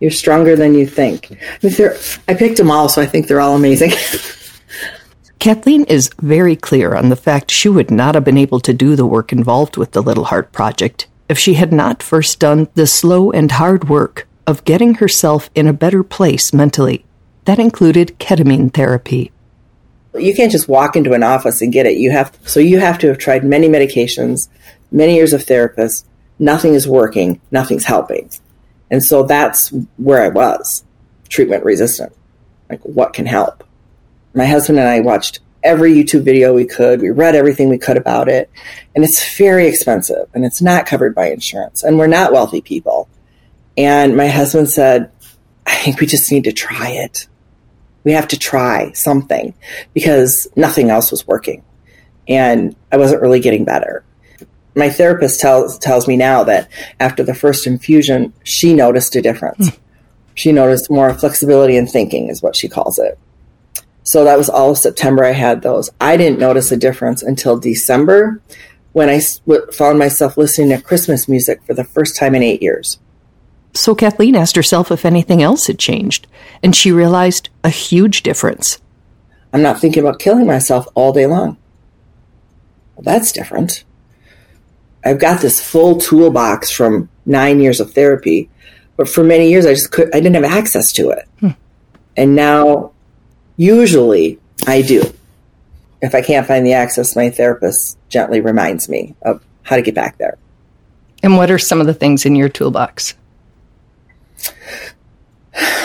You're 0.00 0.10
stronger 0.10 0.56
than 0.56 0.74
you 0.74 0.86
think. 0.86 1.36
I, 1.62 1.98
I 2.28 2.34
picked 2.34 2.56
them 2.56 2.70
all, 2.70 2.88
so 2.88 3.02
I 3.02 3.06
think 3.06 3.26
they're 3.26 3.40
all 3.40 3.56
amazing. 3.56 3.92
Kathleen 5.38 5.84
is 5.84 6.10
very 6.20 6.56
clear 6.56 6.94
on 6.94 7.10
the 7.10 7.16
fact 7.16 7.50
she 7.50 7.68
would 7.68 7.90
not 7.90 8.14
have 8.14 8.24
been 8.24 8.38
able 8.38 8.60
to 8.60 8.72
do 8.72 8.96
the 8.96 9.06
work 9.06 9.32
involved 9.32 9.76
with 9.76 9.92
the 9.92 10.02
Little 10.02 10.24
Heart 10.24 10.52
Project 10.52 11.06
if 11.28 11.38
she 11.38 11.54
had 11.54 11.72
not 11.72 12.02
first 12.02 12.40
done 12.40 12.68
the 12.74 12.86
slow 12.86 13.30
and 13.30 13.50
hard 13.52 13.88
work 13.88 14.26
of 14.46 14.64
getting 14.64 14.94
herself 14.94 15.50
in 15.54 15.66
a 15.66 15.72
better 15.72 16.02
place 16.02 16.52
mentally. 16.52 17.04
That 17.44 17.58
included 17.58 18.18
ketamine 18.18 18.72
therapy. 18.72 19.32
You 20.14 20.34
can't 20.34 20.52
just 20.52 20.68
walk 20.68 20.96
into 20.96 21.12
an 21.12 21.22
office 21.22 21.60
and 21.60 21.72
get 21.72 21.86
it. 21.86 21.96
You 21.96 22.10
have 22.10 22.36
so 22.44 22.60
you 22.60 22.78
have 22.78 22.98
to 23.00 23.08
have 23.08 23.18
tried 23.18 23.44
many 23.44 23.68
medications, 23.68 24.48
many 24.90 25.14
years 25.16 25.32
of 25.32 25.44
therapists. 25.44 26.04
Nothing 26.38 26.74
is 26.74 26.88
working, 26.88 27.40
nothing's 27.50 27.84
helping. 27.84 28.30
And 28.90 29.02
so 29.02 29.22
that's 29.22 29.72
where 29.96 30.22
I 30.22 30.28
was, 30.28 30.84
treatment 31.28 31.64
resistant. 31.64 32.12
Like 32.68 32.80
what 32.82 33.12
can 33.12 33.26
help? 33.26 33.64
My 34.34 34.46
husband 34.46 34.78
and 34.78 34.88
I 34.88 35.00
watched 35.00 35.40
every 35.62 35.94
YouTube 35.94 36.22
video 36.22 36.54
we 36.54 36.66
could. 36.66 37.00
We 37.00 37.10
read 37.10 37.34
everything 37.34 37.68
we 37.68 37.78
could 37.78 37.96
about 37.96 38.28
it. 38.28 38.50
And 38.94 39.04
it's 39.04 39.36
very 39.36 39.66
expensive 39.66 40.28
and 40.34 40.44
it's 40.44 40.60
not 40.60 40.86
covered 40.86 41.14
by 41.14 41.30
insurance. 41.30 41.82
And 41.82 41.98
we're 41.98 42.06
not 42.06 42.32
wealthy 42.32 42.60
people. 42.60 43.08
And 43.76 44.16
my 44.16 44.28
husband 44.28 44.70
said, 44.70 45.10
I 45.66 45.74
think 45.76 46.00
we 46.00 46.06
just 46.06 46.30
need 46.30 46.44
to 46.44 46.52
try 46.52 46.90
it. 46.90 47.26
We 48.04 48.12
have 48.12 48.28
to 48.28 48.38
try 48.38 48.92
something 48.92 49.54
because 49.94 50.46
nothing 50.54 50.90
else 50.90 51.10
was 51.10 51.26
working. 51.26 51.64
And 52.28 52.76
I 52.92 52.98
wasn't 52.98 53.22
really 53.22 53.40
getting 53.40 53.64
better. 53.64 54.04
My 54.74 54.90
therapist 54.90 55.40
tells 55.40 55.78
tells 55.78 56.08
me 56.08 56.16
now 56.16 56.44
that 56.44 56.68
after 56.98 57.22
the 57.22 57.34
first 57.34 57.66
infusion, 57.66 58.32
she 58.42 58.74
noticed 58.74 59.14
a 59.16 59.22
difference. 59.22 59.70
Mm. 59.70 59.78
She 60.34 60.52
noticed 60.52 60.90
more 60.90 61.14
flexibility 61.14 61.76
in 61.76 61.86
thinking, 61.86 62.28
is 62.28 62.42
what 62.42 62.56
she 62.56 62.68
calls 62.68 62.98
it. 62.98 63.18
So 64.02 64.24
that 64.24 64.36
was 64.36 64.50
all 64.50 64.72
of 64.72 64.78
September 64.78 65.24
I 65.24 65.32
had 65.32 65.62
those. 65.62 65.90
I 66.00 66.16
didn't 66.16 66.38
notice 66.38 66.70
a 66.72 66.76
difference 66.76 67.22
until 67.22 67.58
December 67.58 68.42
when 68.92 69.08
I 69.08 69.20
found 69.72 69.98
myself 69.98 70.36
listening 70.36 70.70
to 70.70 70.82
Christmas 70.82 71.28
music 71.28 71.62
for 71.64 71.74
the 71.74 71.84
first 71.84 72.16
time 72.16 72.34
in 72.34 72.42
eight 72.42 72.62
years. 72.62 72.98
So 73.72 73.94
Kathleen 73.94 74.36
asked 74.36 74.54
herself 74.54 74.92
if 74.92 75.04
anything 75.04 75.42
else 75.42 75.66
had 75.66 75.80
changed, 75.80 76.28
and 76.62 76.76
she 76.76 76.92
realized 76.92 77.48
a 77.64 77.70
huge 77.70 78.22
difference. 78.22 78.80
I'm 79.52 79.62
not 79.62 79.80
thinking 79.80 80.02
about 80.02 80.20
killing 80.20 80.46
myself 80.46 80.86
all 80.94 81.12
day 81.12 81.26
long. 81.26 81.56
Well, 82.94 83.02
that's 83.02 83.32
different. 83.32 83.84
I've 85.04 85.18
got 85.18 85.40
this 85.40 85.60
full 85.60 85.98
toolbox 85.98 86.70
from 86.70 87.08
nine 87.26 87.60
years 87.60 87.80
of 87.80 87.92
therapy, 87.92 88.48
but 88.96 89.08
for 89.08 89.22
many 89.22 89.50
years 89.50 89.66
I 89.66 89.74
just 89.74 89.92
could 89.92 90.08
I 90.14 90.20
didn't 90.20 90.34
have 90.34 90.44
access 90.44 90.92
to 90.94 91.10
it. 91.10 91.28
Hmm. 91.40 91.50
And 92.16 92.34
now 92.34 92.92
usually 93.56 94.38
I 94.66 94.82
do. 94.82 95.02
If 96.00 96.14
I 96.14 96.22
can't 96.22 96.46
find 96.46 96.66
the 96.66 96.74
access, 96.74 97.16
my 97.16 97.30
therapist 97.30 97.98
gently 98.08 98.40
reminds 98.40 98.88
me 98.88 99.14
of 99.22 99.42
how 99.62 99.76
to 99.76 99.82
get 99.82 99.94
back 99.94 100.18
there. 100.18 100.36
And 101.22 101.36
what 101.36 101.50
are 101.50 101.58
some 101.58 101.80
of 101.80 101.86
the 101.86 101.94
things 101.94 102.26
in 102.26 102.34
your 102.34 102.50
toolbox? 102.50 103.14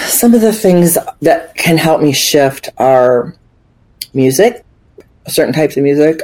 Some 0.01 0.33
of 0.33 0.41
the 0.41 0.51
things 0.51 0.97
that 1.21 1.55
can 1.55 1.77
help 1.77 2.01
me 2.01 2.11
shift 2.11 2.69
are 2.77 3.35
music, 4.13 4.65
certain 5.27 5.53
types 5.53 5.77
of 5.77 5.83
music. 5.83 6.21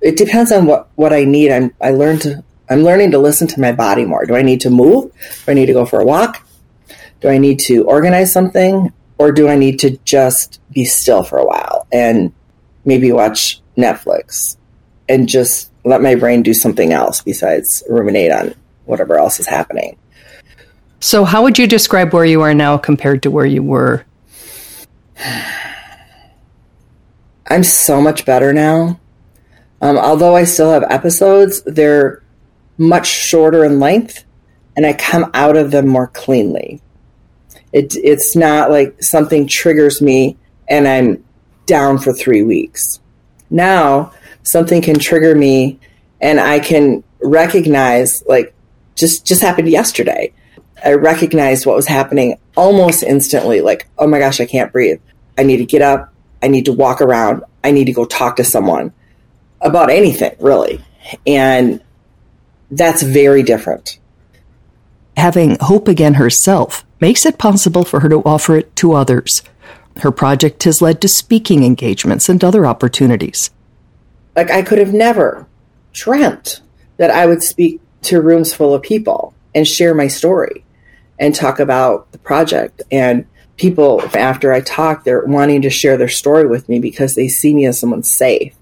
It 0.00 0.16
depends 0.16 0.52
on 0.52 0.66
what, 0.66 0.88
what 0.94 1.12
I 1.12 1.24
need. 1.24 1.50
I'm 1.50 1.74
I 1.80 1.90
learn 1.90 2.18
to 2.20 2.44
I'm 2.70 2.82
learning 2.82 3.12
to 3.12 3.18
listen 3.18 3.48
to 3.48 3.60
my 3.60 3.72
body 3.72 4.04
more. 4.04 4.26
Do 4.26 4.36
I 4.36 4.42
need 4.42 4.60
to 4.62 4.70
move? 4.70 5.10
Do 5.44 5.50
I 5.50 5.54
need 5.54 5.66
to 5.66 5.72
go 5.72 5.86
for 5.86 6.00
a 6.00 6.04
walk? 6.04 6.46
Do 7.20 7.28
I 7.28 7.38
need 7.38 7.58
to 7.60 7.84
organize 7.84 8.32
something? 8.32 8.92
Or 9.18 9.32
do 9.32 9.48
I 9.48 9.56
need 9.56 9.80
to 9.80 9.98
just 10.04 10.60
be 10.70 10.84
still 10.84 11.24
for 11.24 11.38
a 11.38 11.44
while 11.44 11.88
and 11.90 12.32
maybe 12.84 13.10
watch 13.10 13.60
Netflix 13.76 14.56
and 15.08 15.28
just 15.28 15.72
let 15.84 16.00
my 16.02 16.14
brain 16.14 16.42
do 16.42 16.54
something 16.54 16.92
else 16.92 17.22
besides 17.22 17.82
ruminate 17.88 18.30
on 18.30 18.54
whatever 18.84 19.18
else 19.18 19.40
is 19.40 19.46
happening? 19.46 19.96
So, 21.00 21.24
how 21.24 21.42
would 21.42 21.58
you 21.58 21.66
describe 21.66 22.12
where 22.12 22.24
you 22.24 22.42
are 22.42 22.54
now 22.54 22.76
compared 22.76 23.22
to 23.22 23.30
where 23.30 23.46
you 23.46 23.62
were? 23.62 24.04
I'm 27.50 27.64
so 27.64 28.00
much 28.00 28.26
better 28.26 28.52
now. 28.52 29.00
Um, 29.80 29.96
although 29.96 30.34
I 30.34 30.44
still 30.44 30.70
have 30.72 30.84
episodes, 30.88 31.62
they're 31.62 32.22
much 32.78 33.06
shorter 33.06 33.64
in 33.64 33.80
length, 33.80 34.24
and 34.76 34.86
I 34.86 34.92
come 34.92 35.30
out 35.34 35.56
of 35.56 35.70
them 35.70 35.88
more 35.88 36.08
cleanly. 36.08 36.80
It, 37.72 37.94
it's 37.96 38.34
not 38.34 38.70
like 38.70 39.02
something 39.02 39.46
triggers 39.46 40.00
me 40.00 40.36
and 40.68 40.88
I'm 40.88 41.24
down 41.66 41.98
for 41.98 42.12
three 42.12 42.42
weeks. 42.42 43.00
Now, 43.50 44.12
something 44.42 44.82
can 44.82 44.98
trigger 44.98 45.34
me, 45.34 45.78
and 46.20 46.40
I 46.40 46.58
can 46.60 47.04
recognize, 47.22 48.22
like, 48.26 48.54
just 48.94 49.24
just 49.24 49.42
happened 49.42 49.68
yesterday. 49.68 50.32
I 50.84 50.94
recognized 50.94 51.66
what 51.66 51.76
was 51.76 51.86
happening 51.86 52.38
almost 52.56 53.02
instantly 53.02 53.60
like, 53.60 53.88
oh 53.98 54.06
my 54.06 54.18
gosh, 54.18 54.40
I 54.40 54.46
can't 54.46 54.72
breathe. 54.72 55.00
I 55.36 55.42
need 55.42 55.58
to 55.58 55.64
get 55.64 55.82
up. 55.82 56.12
I 56.42 56.48
need 56.48 56.64
to 56.66 56.72
walk 56.72 57.00
around. 57.00 57.42
I 57.64 57.70
need 57.70 57.86
to 57.86 57.92
go 57.92 58.04
talk 58.04 58.36
to 58.36 58.44
someone 58.44 58.92
about 59.60 59.90
anything, 59.90 60.34
really. 60.38 60.84
And 61.26 61.82
that's 62.70 63.02
very 63.02 63.42
different. 63.42 63.98
Having 65.16 65.58
hope 65.60 65.88
again 65.88 66.14
herself 66.14 66.84
makes 67.00 67.26
it 67.26 67.38
possible 67.38 67.84
for 67.84 68.00
her 68.00 68.08
to 68.08 68.22
offer 68.22 68.56
it 68.56 68.74
to 68.76 68.92
others. 68.92 69.42
Her 69.98 70.12
project 70.12 70.62
has 70.64 70.80
led 70.80 71.00
to 71.00 71.08
speaking 71.08 71.64
engagements 71.64 72.28
and 72.28 72.42
other 72.44 72.66
opportunities. 72.66 73.50
Like, 74.36 74.50
I 74.50 74.62
could 74.62 74.78
have 74.78 74.94
never 74.94 75.46
dreamt 75.92 76.60
that 76.98 77.10
I 77.10 77.26
would 77.26 77.42
speak 77.42 77.80
to 78.02 78.20
rooms 78.20 78.54
full 78.54 78.74
of 78.74 78.82
people 78.82 79.34
and 79.54 79.66
share 79.66 79.94
my 79.94 80.06
story 80.06 80.64
and 81.18 81.34
talk 81.34 81.58
about 81.58 82.12
the 82.12 82.18
project. 82.18 82.82
And 82.92 83.26
people, 83.56 84.02
after 84.14 84.52
I 84.52 84.60
talk, 84.60 85.02
they're 85.02 85.24
wanting 85.24 85.62
to 85.62 85.70
share 85.70 85.96
their 85.96 86.08
story 86.08 86.46
with 86.46 86.68
me 86.68 86.78
because 86.78 87.16
they 87.16 87.26
see 87.26 87.54
me 87.54 87.66
as 87.66 87.80
someone 87.80 88.04
safe. 88.04 88.54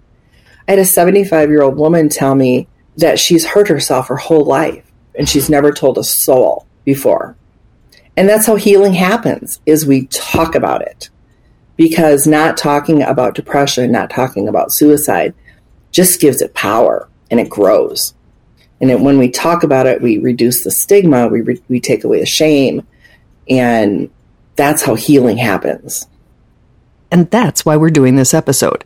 I 0.68 0.72
had 0.72 0.78
a 0.78 0.84
75 0.84 1.48
year 1.48 1.62
old 1.62 1.76
woman 1.76 2.08
tell 2.08 2.34
me 2.34 2.68
that 2.96 3.18
she's 3.18 3.46
hurt 3.46 3.68
herself 3.68 4.08
her 4.08 4.16
whole 4.16 4.44
life 4.44 4.84
and 5.14 5.28
she's 5.28 5.50
never 5.50 5.72
told 5.72 5.98
a 5.98 6.04
soul 6.04 6.66
before. 6.84 7.36
And 8.16 8.28
that's 8.28 8.46
how 8.46 8.56
healing 8.56 8.94
happens 8.94 9.60
is 9.66 9.86
we 9.86 10.06
talk 10.06 10.54
about 10.54 10.82
it. 10.82 11.10
Because 11.76 12.26
not 12.26 12.56
talking 12.56 13.02
about 13.02 13.34
depression, 13.34 13.92
not 13.92 14.08
talking 14.08 14.48
about 14.48 14.72
suicide 14.72 15.34
just 15.92 16.20
gives 16.20 16.40
it 16.40 16.54
power 16.54 17.08
and 17.30 17.38
it 17.38 17.50
grows. 17.50 18.14
And 18.80 18.90
it, 18.90 19.00
when 19.00 19.18
we 19.18 19.30
talk 19.30 19.62
about 19.62 19.86
it, 19.86 20.00
we 20.00 20.18
reduce 20.18 20.64
the 20.64 20.70
stigma, 20.70 21.28
we, 21.28 21.42
re- 21.42 21.62
we 21.68 21.80
take 21.80 22.04
away 22.04 22.20
the 22.20 22.26
shame, 22.26 22.86
and 23.48 24.10
that's 24.54 24.82
how 24.82 24.94
healing 24.94 25.36
happens. 25.36 26.06
And 27.10 27.30
that's 27.30 27.64
why 27.64 27.76
we're 27.76 27.90
doing 27.90 28.16
this 28.16 28.34
episode. 28.34 28.84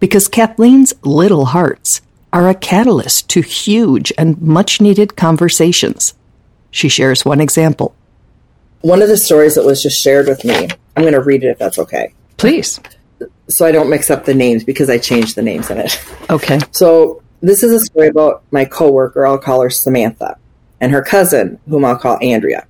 Because 0.00 0.28
Kathleen's 0.28 0.94
little 1.02 1.46
hearts 1.46 2.00
are 2.32 2.48
a 2.48 2.54
catalyst 2.54 3.28
to 3.30 3.40
huge 3.40 4.12
and 4.18 4.40
much 4.40 4.80
needed 4.80 5.16
conversations. 5.16 6.14
She 6.70 6.88
shares 6.88 7.24
one 7.24 7.40
example. 7.40 7.94
One 8.82 9.00
of 9.00 9.08
the 9.08 9.16
stories 9.16 9.54
that 9.54 9.64
was 9.64 9.82
just 9.82 10.00
shared 10.00 10.28
with 10.28 10.44
me, 10.44 10.68
I'm 10.96 11.02
going 11.02 11.14
to 11.14 11.22
read 11.22 11.44
it 11.44 11.48
if 11.48 11.58
that's 11.58 11.78
okay. 11.78 12.12
Please. 12.36 12.78
So 13.48 13.64
I 13.64 13.72
don't 13.72 13.88
mix 13.88 14.10
up 14.10 14.24
the 14.24 14.34
names 14.34 14.64
because 14.64 14.90
I 14.90 14.98
changed 14.98 15.36
the 15.36 15.42
names 15.42 15.70
in 15.70 15.78
it. 15.78 15.98
Okay. 16.28 16.58
So 16.72 17.22
this 17.40 17.62
is 17.62 17.72
a 17.72 17.80
story 17.80 18.08
about 18.08 18.42
my 18.50 18.64
coworker, 18.64 19.26
I'll 19.26 19.38
call 19.38 19.62
her 19.62 19.70
Samantha, 19.70 20.36
and 20.80 20.92
her 20.92 21.02
cousin, 21.02 21.58
whom 21.68 21.84
I'll 21.84 21.98
call 21.98 22.18
Andrea. 22.20 22.66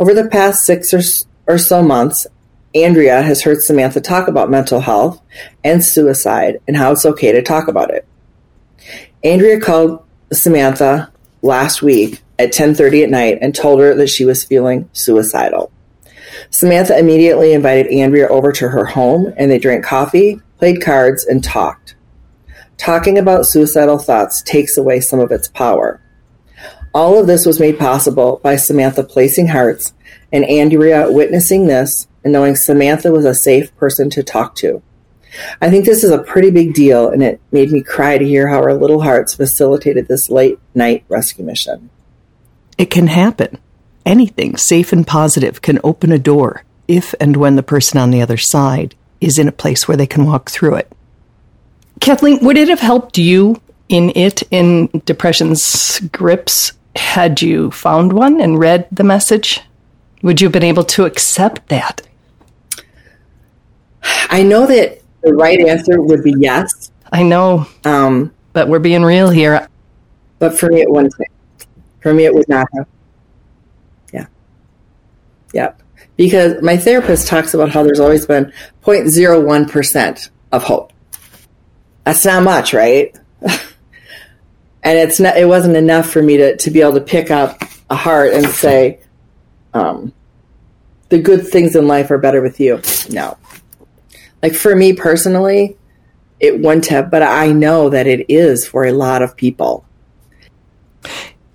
Over 0.00 0.14
the 0.14 0.28
past 0.28 0.64
six 0.64 0.92
or, 0.92 1.02
or 1.46 1.58
so 1.58 1.82
months, 1.82 2.26
Andrea 2.74 3.22
has 3.22 3.42
heard 3.42 3.62
Samantha 3.62 4.00
talk 4.00 4.28
about 4.28 4.50
mental 4.50 4.80
health 4.80 5.20
and 5.62 5.84
suicide 5.84 6.58
and 6.66 6.76
how 6.76 6.92
it's 6.92 7.04
okay 7.04 7.32
to 7.32 7.42
talk 7.42 7.68
about 7.68 7.90
it. 7.90 8.06
Andrea 9.22 9.60
called 9.60 10.02
Samantha 10.32 11.12
last 11.42 11.82
week 11.82 12.22
at 12.38 12.52
10:30 12.52 13.04
at 13.04 13.10
night 13.10 13.38
and 13.40 13.54
told 13.54 13.80
her 13.80 13.94
that 13.94 14.08
she 14.08 14.24
was 14.24 14.44
feeling 14.44 14.88
suicidal. 14.92 15.70
Samantha 16.50 16.98
immediately 16.98 17.52
invited 17.52 17.86
Andrea 17.88 18.28
over 18.28 18.52
to 18.52 18.68
her 18.70 18.86
home 18.86 19.32
and 19.36 19.50
they 19.50 19.58
drank 19.58 19.84
coffee, 19.84 20.40
played 20.58 20.82
cards, 20.82 21.24
and 21.24 21.44
talked. 21.44 21.94
Talking 22.78 23.18
about 23.18 23.46
suicidal 23.46 23.98
thoughts 23.98 24.42
takes 24.42 24.76
away 24.76 25.00
some 25.00 25.20
of 25.20 25.30
its 25.30 25.48
power. 25.48 26.00
All 26.94 27.18
of 27.18 27.26
this 27.26 27.46
was 27.46 27.60
made 27.60 27.78
possible 27.78 28.40
by 28.42 28.56
Samantha 28.56 29.04
placing 29.04 29.48
hearts 29.48 29.92
and 30.32 30.44
Andrea 30.44 31.10
witnessing 31.10 31.66
this 31.66 32.06
and 32.24 32.32
knowing 32.32 32.56
Samantha 32.56 33.10
was 33.10 33.24
a 33.24 33.34
safe 33.34 33.74
person 33.76 34.10
to 34.10 34.22
talk 34.22 34.54
to. 34.56 34.82
I 35.60 35.70
think 35.70 35.86
this 35.86 36.04
is 36.04 36.10
a 36.10 36.22
pretty 36.22 36.50
big 36.50 36.74
deal, 36.74 37.08
and 37.08 37.22
it 37.22 37.40
made 37.50 37.70
me 37.70 37.82
cry 37.82 38.18
to 38.18 38.24
hear 38.24 38.48
how 38.48 38.62
our 38.62 38.74
little 38.74 39.02
hearts 39.02 39.34
facilitated 39.34 40.08
this 40.08 40.28
late 40.28 40.58
night 40.74 41.04
rescue 41.08 41.44
mission. 41.44 41.90
It 42.76 42.90
can 42.90 43.06
happen. 43.06 43.58
Anything 44.04 44.56
safe 44.56 44.92
and 44.92 45.06
positive 45.06 45.62
can 45.62 45.78
open 45.84 46.12
a 46.12 46.18
door 46.18 46.64
if 46.88 47.14
and 47.20 47.36
when 47.36 47.56
the 47.56 47.62
person 47.62 47.98
on 47.98 48.10
the 48.10 48.20
other 48.20 48.36
side 48.36 48.94
is 49.20 49.38
in 49.38 49.48
a 49.48 49.52
place 49.52 49.86
where 49.86 49.96
they 49.96 50.06
can 50.06 50.26
walk 50.26 50.50
through 50.50 50.74
it. 50.74 50.92
Kathleen, 52.00 52.44
would 52.44 52.58
it 52.58 52.68
have 52.68 52.80
helped 52.80 53.16
you 53.16 53.60
in 53.88 54.10
it, 54.16 54.42
in 54.50 54.88
depression's 55.04 56.00
grips, 56.12 56.72
had 56.96 57.40
you 57.40 57.70
found 57.70 58.12
one 58.12 58.40
and 58.40 58.58
read 58.58 58.88
the 58.90 59.04
message? 59.04 59.60
Would 60.22 60.40
you 60.40 60.46
have 60.46 60.52
been 60.52 60.62
able 60.62 60.84
to 60.84 61.04
accept 61.04 61.68
that? 61.68 62.02
I 64.02 64.42
know 64.42 64.66
that 64.66 65.00
the 65.22 65.34
right 65.34 65.60
answer 65.60 66.00
would 66.00 66.22
be 66.24 66.34
yes. 66.38 66.90
I 67.12 67.22
know, 67.22 67.66
Um, 67.84 68.32
but 68.52 68.68
we're 68.68 68.78
being 68.78 69.02
real 69.02 69.30
here. 69.30 69.68
but 70.38 70.58
for 70.58 70.68
me, 70.70 70.80
it 70.80 70.90
wouldn't. 70.90 71.14
For 72.00 72.12
me, 72.12 72.24
it 72.24 72.34
would 72.34 72.48
not 72.48 72.66
have. 72.74 72.86
Yeah. 74.12 74.26
Yep. 75.52 75.80
Because 76.16 76.60
my 76.62 76.76
therapist 76.76 77.28
talks 77.28 77.54
about 77.54 77.70
how 77.70 77.82
there's 77.82 78.00
always 78.00 78.26
been 78.26 78.52
0.01% 78.84 80.30
of 80.52 80.62
hope. 80.64 80.92
That's 82.04 82.24
not 82.24 82.42
much, 82.42 82.74
right? 82.74 83.14
and 83.42 84.98
it's 84.98 85.20
not, 85.20 85.36
it 85.36 85.46
wasn't 85.46 85.76
enough 85.76 86.10
for 86.10 86.22
me 86.22 86.36
to, 86.38 86.56
to 86.56 86.70
be 86.70 86.80
able 86.80 86.94
to 86.94 87.00
pick 87.00 87.30
up 87.30 87.62
a 87.90 87.94
heart 87.94 88.32
and 88.32 88.46
say, 88.48 89.00
um, 89.74 90.12
the 91.10 91.18
good 91.18 91.46
things 91.46 91.76
in 91.76 91.86
life 91.86 92.10
are 92.10 92.18
better 92.18 92.42
with 92.42 92.58
you. 92.58 92.80
No. 93.10 93.36
Like 94.42 94.54
for 94.54 94.74
me 94.74 94.92
personally, 94.92 95.76
it 96.40 96.58
wouldn't 96.60 96.86
have, 96.86 97.10
but 97.10 97.22
I 97.22 97.52
know 97.52 97.88
that 97.90 98.06
it 98.06 98.26
is 98.28 98.66
for 98.66 98.84
a 98.84 98.92
lot 98.92 99.22
of 99.22 99.36
people. 99.36 99.84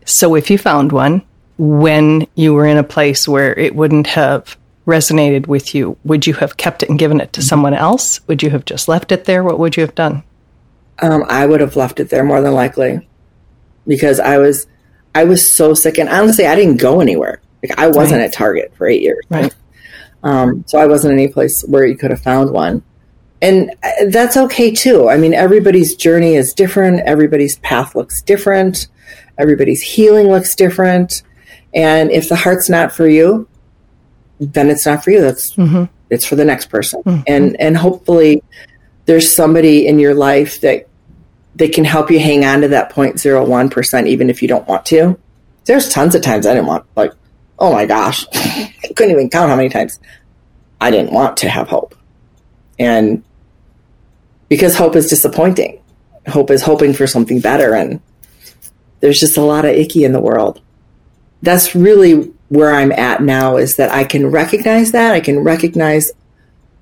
So 0.06 0.36
if 0.36 0.50
you 0.50 0.58
found 0.58 0.92
one 0.92 1.22
when 1.58 2.28
you 2.36 2.54
were 2.54 2.66
in 2.66 2.78
a 2.78 2.84
place 2.84 3.28
where 3.28 3.54
it 3.58 3.76
wouldn't 3.76 4.08
have 4.08 4.58
resonated 4.86 5.48
with 5.48 5.76
you, 5.76 5.98
would 6.06 6.26
you 6.26 6.34
have 6.36 6.56
kept 6.56 6.84
it 6.84 6.90
and 6.90 6.98
given 7.00 7.20
it 7.20 7.34
to 7.34 7.42
someone 7.42 7.74
else? 7.74 8.22
Would 8.28 8.42
you 8.42 8.50
have 8.52 8.64
just 8.64 8.88
left 8.88 9.12
it 9.12 9.26
there? 9.26 9.44
What 9.44 9.60
would 9.60 9.76
you 9.76 9.82
have 9.82 9.96
done? 9.96 10.24
Um, 11.00 11.26
I 11.28 11.46
would 11.46 11.60
have 11.60 11.76
left 11.76 12.00
it 12.00 12.10
there 12.10 12.24
more 12.24 12.42
than 12.42 12.54
likely 12.54 13.08
because 13.86 14.20
I 14.20 14.38
was, 14.38 14.66
I 15.14 15.26
was 15.26 15.54
so 15.54 15.74
sick, 15.74 15.98
and 15.98 16.08
honestly, 16.10 16.46
I 16.46 16.56
didn't 16.56 16.78
go 16.78 17.02
anywhere. 17.02 17.42
Like 17.62 17.78
I 17.78 17.88
wasn't 17.88 18.20
Right. 18.22 18.28
at 18.28 18.34
Target 18.34 18.74
for 18.78 18.88
eight 18.88 19.02
years, 19.02 19.26
Right. 19.30 19.54
Um, 20.24 20.64
so 20.68 20.80
I 20.80 20.88
wasn't 20.88 21.14
any 21.14 21.28
place 21.28 21.64
where 21.68 21.86
you 21.86 21.98
could 21.98 22.12
have 22.12 22.22
found 22.22 22.52
one, 22.52 22.84
and 23.42 23.72
uh, 23.84 24.06
that's 24.10 24.38
okay 24.38 24.72
too. 24.72 25.10
I 25.10 25.18
mean, 25.18 25.34
everybody's 25.34 25.96
journey 25.96 26.36
is 26.36 26.54
different. 26.54 27.02
Everybody's 27.02 27.58
path 27.60 27.96
looks 27.96 28.22
different. 28.22 28.88
Everybody's 29.38 29.82
healing 29.82 30.28
looks 30.28 30.56
different, 30.56 31.24
and 31.74 32.12
if 32.12 32.30
the 32.30 32.36
heart's 32.36 32.70
not 32.70 32.92
for 32.92 33.08
you, 33.08 33.48
then 34.40 34.70
it's 34.70 34.86
not 34.86 35.04
for 35.04 35.12
you. 35.12 35.22
That's 35.22 35.56
it's 36.10 36.26
for 36.26 36.36
the 36.36 36.46
next 36.46 36.68
person, 36.70 37.02
and 37.28 37.60
and 37.60 37.78
hopefully 37.78 38.44
there's 39.06 39.32
somebody 39.32 39.88
in 39.88 40.00
your 40.00 40.14
life 40.14 40.62
that 40.62 40.88
that 41.58 41.74
can 41.74 41.84
help 41.84 42.12
you 42.12 42.20
hang 42.20 42.46
on 42.46 42.62
to 42.62 42.68
that 42.68 42.92
0.01% 42.92 44.08
even 44.08 44.30
if 44.30 44.42
you 44.42 44.48
don't 44.48 44.68
want 44.68 44.86
to. 44.86 45.18
There's 45.66 45.90
tons 45.90 46.14
of 46.14 46.22
times 46.22 46.46
I 46.46 46.54
didn't 46.54 46.68
want 46.68 46.86
like, 46.96 47.12
oh 47.60 47.72
my 47.72 47.86
gosh. 47.86 48.26
I 48.34 48.74
couldn't 48.96 49.12
even 49.12 49.30
count 49.30 49.50
how 49.50 49.56
many 49.56 49.70
times 49.70 50.00
I 50.80 50.92
didn't 50.92 51.14
want 51.14 51.38
to 51.38 51.50
have 51.50 51.68
hope. 51.68 51.96
And 52.80 53.24
because 54.50 54.76
hope 54.76 54.96
is 54.96 55.08
disappointing. 55.08 55.82
Hope 56.28 56.52
is 56.52 56.62
hoping 56.62 56.94
for 56.94 57.08
something 57.08 57.40
better 57.40 57.74
and 57.74 58.02
there's 59.00 59.20
just 59.20 59.38
a 59.38 59.42
lot 59.42 59.66
of 59.66 59.72
icky 59.72 60.04
in 60.04 60.12
the 60.12 60.20
world. 60.20 60.62
That's 61.42 61.76
really 61.76 62.34
where 62.50 62.74
I'm 62.74 62.92
at 62.92 63.22
now 63.22 63.58
is 63.58 63.76
that 63.76 63.92
I 63.92 64.04
can 64.04 64.28
recognize 64.28 64.92
that. 64.92 65.14
I 65.14 65.20
can 65.20 65.40
recognize 65.40 66.12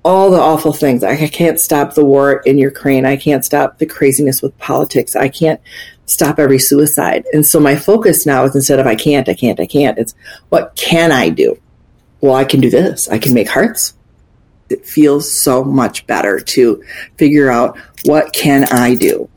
all 0.04 0.30
the 0.30 0.40
awful 0.40 0.72
things. 0.72 1.02
I 1.02 1.26
can't 1.28 1.58
stop 1.58 1.94
the 1.94 2.04
war 2.04 2.34
in 2.46 2.58
Ukraine. 2.58 3.04
I 3.04 3.16
can't 3.16 3.44
stop 3.44 3.78
the 3.78 3.86
craziness 3.86 4.40
with 4.40 4.56
politics. 4.58 5.16
I 5.16 5.28
can't 5.28 5.60
stop 6.06 6.38
every 6.38 6.58
suicide. 6.58 7.24
And 7.32 7.44
so 7.44 7.60
my 7.60 7.76
focus 7.76 8.26
now 8.26 8.44
is 8.44 8.54
instead 8.54 8.78
of 8.78 8.86
I 8.86 8.94
can't, 8.94 9.28
I 9.28 9.34
can't, 9.34 9.60
I 9.60 9.66
can't, 9.66 9.98
it's 9.98 10.14
what 10.48 10.74
can 10.76 11.12
I 11.12 11.28
do? 11.28 11.60
Well, 12.20 12.34
I 12.34 12.44
can 12.44 12.60
do 12.60 12.70
this. 12.70 13.08
I 13.08 13.18
can 13.18 13.34
make 13.34 13.48
hearts. 13.48 13.94
It 14.70 14.86
feels 14.86 15.40
so 15.40 15.62
much 15.62 16.06
better 16.06 16.40
to 16.40 16.82
figure 17.18 17.50
out 17.50 17.78
what 18.04 18.32
can 18.32 18.64
I 18.72 18.94
do 18.94 19.28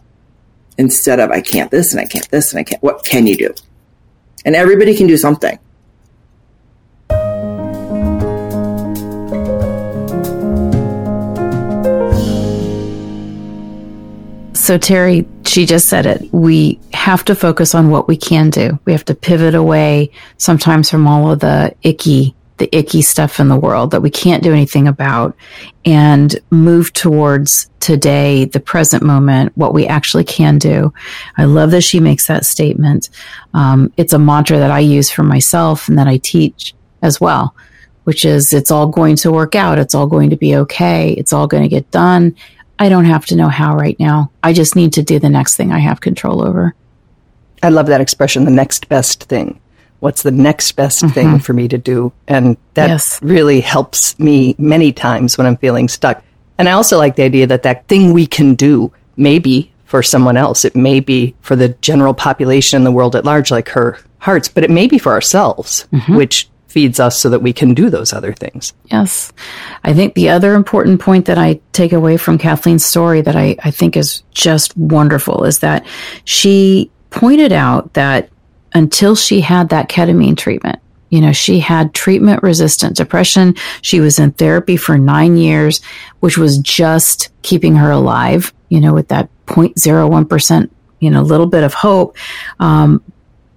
instead 0.78 1.20
of 1.20 1.30
I 1.30 1.42
can't 1.42 1.70
this 1.70 1.92
and 1.94 2.02
I 2.02 2.06
can't 2.06 2.30
this 2.32 2.54
and 2.54 2.60
I 2.60 2.64
can't. 2.64 2.82
What 2.82 3.06
can 3.06 3.28
you 3.28 3.36
do? 3.36 3.54
And 4.46 4.56
everybody 4.56 4.96
can 4.96 5.08
do 5.08 5.18
something. 5.18 5.60
So, 14.54 14.78
Terry, 14.78 15.28
she 15.50 15.66
just 15.66 15.90
said 15.90 16.06
it. 16.06 16.32
We 16.32 16.80
have 16.94 17.26
to 17.26 17.36
focus 17.36 17.74
on 17.74 17.90
what 17.90 18.08
we 18.08 18.16
can 18.16 18.50
do. 18.50 18.80
We 18.86 18.92
have 18.92 19.06
to 19.06 19.16
pivot 19.16 19.56
away 19.56 20.12
sometimes 20.38 20.90
from 20.90 21.08
all 21.08 21.32
of 21.32 21.40
the 21.40 21.76
icky, 21.82 22.36
the 22.58 22.74
icky 22.76 23.02
stuff 23.02 23.40
in 23.40 23.48
the 23.48 23.60
world 23.60 23.92
that 23.92 24.02
we 24.02 24.12
can't 24.12 24.44
do 24.44 24.54
anything 24.54 24.88
about 24.88 25.36
and 25.86 26.40
move 26.52 26.94
towards 26.94 27.70
today, 27.80 28.46
the 28.46 28.60
present 28.60 29.02
moment, 29.02 29.58
what 29.58 29.74
we 29.74 29.88
actually 29.88 30.24
can 30.24 30.58
do. 30.58 30.94
I 31.38 31.46
love 31.46 31.72
that 31.72 31.82
she 31.82 32.00
makes 32.00 32.28
that 32.28 32.46
statement. 32.46 33.10
Um, 33.54 33.92
it's 33.98 34.14
a 34.14 34.20
mantra 34.20 34.60
that 34.60 34.72
I 34.72 34.80
use 34.80 35.10
for 35.10 35.24
myself 35.24 35.88
and 35.88 35.98
that 35.98 36.08
I 36.08 36.18
teach 36.18 36.76
as 37.02 37.20
well, 37.20 37.56
which 38.04 38.24
is 38.24 38.54
it's 38.54 38.72
all 38.72 38.88
going 38.88 39.16
to 39.18 39.32
work 39.32 39.56
out. 39.56 39.80
It's 39.80 39.96
all 39.96 40.08
going 40.08 40.30
to 40.30 40.38
be 40.38 40.56
okay. 40.58 41.14
It's 41.14 41.34
all 41.34 41.48
going 41.48 41.64
to 41.64 41.70
get 41.70 41.90
done. 41.90 42.36
I 42.80 42.90
don't 42.90 43.06
have 43.06 43.26
to 43.28 43.36
know 43.36 43.50
how 43.50 43.76
right 43.76 44.00
now. 44.00 44.32
I 44.42 44.54
just 44.54 44.76
need 44.76 44.94
to 44.94 45.04
do 45.04 45.20
the 45.20 45.30
next 45.30 45.58
thing 45.58 45.72
I 45.72 45.80
have 45.80 46.02
control 46.02 46.42
over. 46.42 46.74
I 47.62 47.70
love 47.70 47.88
that 47.88 48.02
expression, 48.02 48.46
the 48.46 48.52
next 48.52 48.88
best 48.88 49.26
thing. 49.26 49.60
What's 50.00 50.24
the 50.24 50.32
next 50.32 50.72
best 50.74 51.04
mm-hmm. 51.04 51.14
thing 51.14 51.40
for 51.40 51.52
me 51.52 51.68
to 51.68 51.78
do? 51.78 52.14
And 52.28 52.56
that 52.76 52.90
Yes. 52.90 53.22
really 53.22 53.60
helps 53.60 54.18
me 54.18 54.56
many 54.58 54.94
times 54.94 55.38
when 55.38 55.46
I'm 55.46 55.58
feeling 55.58 55.90
stuck. 55.90 56.24
And 56.58 56.70
I 56.70 56.72
also 56.72 56.98
like 56.98 57.18
the 57.18 57.24
idea 57.24 57.48
that 57.48 57.64
that 57.64 57.88
thing 57.88 58.14
we 58.14 58.26
can 58.26 58.56
do 58.56 58.94
maybe 59.18 59.72
for 59.86 60.02
someone 60.02 60.38
else. 60.38 60.64
It 60.64 60.76
may 60.76 61.02
be 61.02 61.36
for 61.42 61.56
the 61.56 61.70
general 61.82 62.14
population 62.14 62.78
in 62.78 62.84
the 62.86 62.92
world 62.92 63.16
at 63.16 63.26
large, 63.26 63.52
like 63.52 63.70
her 63.70 63.98
hearts, 64.20 64.48
but 64.48 64.64
it 64.64 64.70
may 64.70 64.88
be 64.88 64.98
for 64.98 65.12
ourselves, 65.12 65.86
mm-hmm. 65.92 66.16
which 66.16 66.49
feeds 66.70 67.00
us 67.00 67.20
so 67.20 67.30
that 67.30 67.42
we 67.42 67.52
can 67.52 67.74
do 67.74 67.90
those 67.90 68.14
other 68.14 68.32
things. 68.32 68.74
Yes. 68.86 69.34
I 69.84 69.94
think 69.94 70.14
the 70.14 70.30
other 70.30 70.54
important 70.54 71.02
point 71.02 71.26
that 71.26 71.38
I 71.38 71.60
take 71.74 71.92
away 71.94 72.16
from 72.16 72.38
Kathleen's 72.38 72.86
story 72.86 73.22
that 73.22 73.36
I, 73.36 73.56
I 73.64 73.72
think 73.72 73.98
is 73.98 74.22
just 74.32 74.78
wonderful 74.78 75.44
is 75.44 75.60
that 75.60 75.86
she 76.26 76.92
pointed 77.10 77.52
out 77.52 77.94
that 77.94 78.30
until 78.74 79.16
she 79.16 79.42
had 79.42 79.70
that 79.70 79.90
ketamine 79.90 80.38
treatment, 80.38 80.80
you 81.10 81.22
know, 81.22 81.34
she 81.34 81.60
had 81.60 81.96
treatment 81.96 82.44
resistant 82.44 82.96
depression. 82.96 83.56
She 83.82 84.00
was 84.00 84.20
in 84.20 84.32
therapy 84.34 84.78
for 84.78 84.98
nine 84.98 85.38
years, 85.38 85.82
which 86.20 86.38
was 86.38 86.60
just 86.60 87.30
keeping 87.42 87.76
her 87.76 87.90
alive, 87.90 88.54
you 88.70 88.80
know, 88.80 88.94
with 88.94 89.08
that 89.08 89.28
0.01%, 89.48 90.70
you 91.00 91.10
know, 91.10 91.24
little 91.24 91.48
bit 91.48 91.64
of 91.64 91.74
hope. 91.74 92.16
Um, 92.60 93.02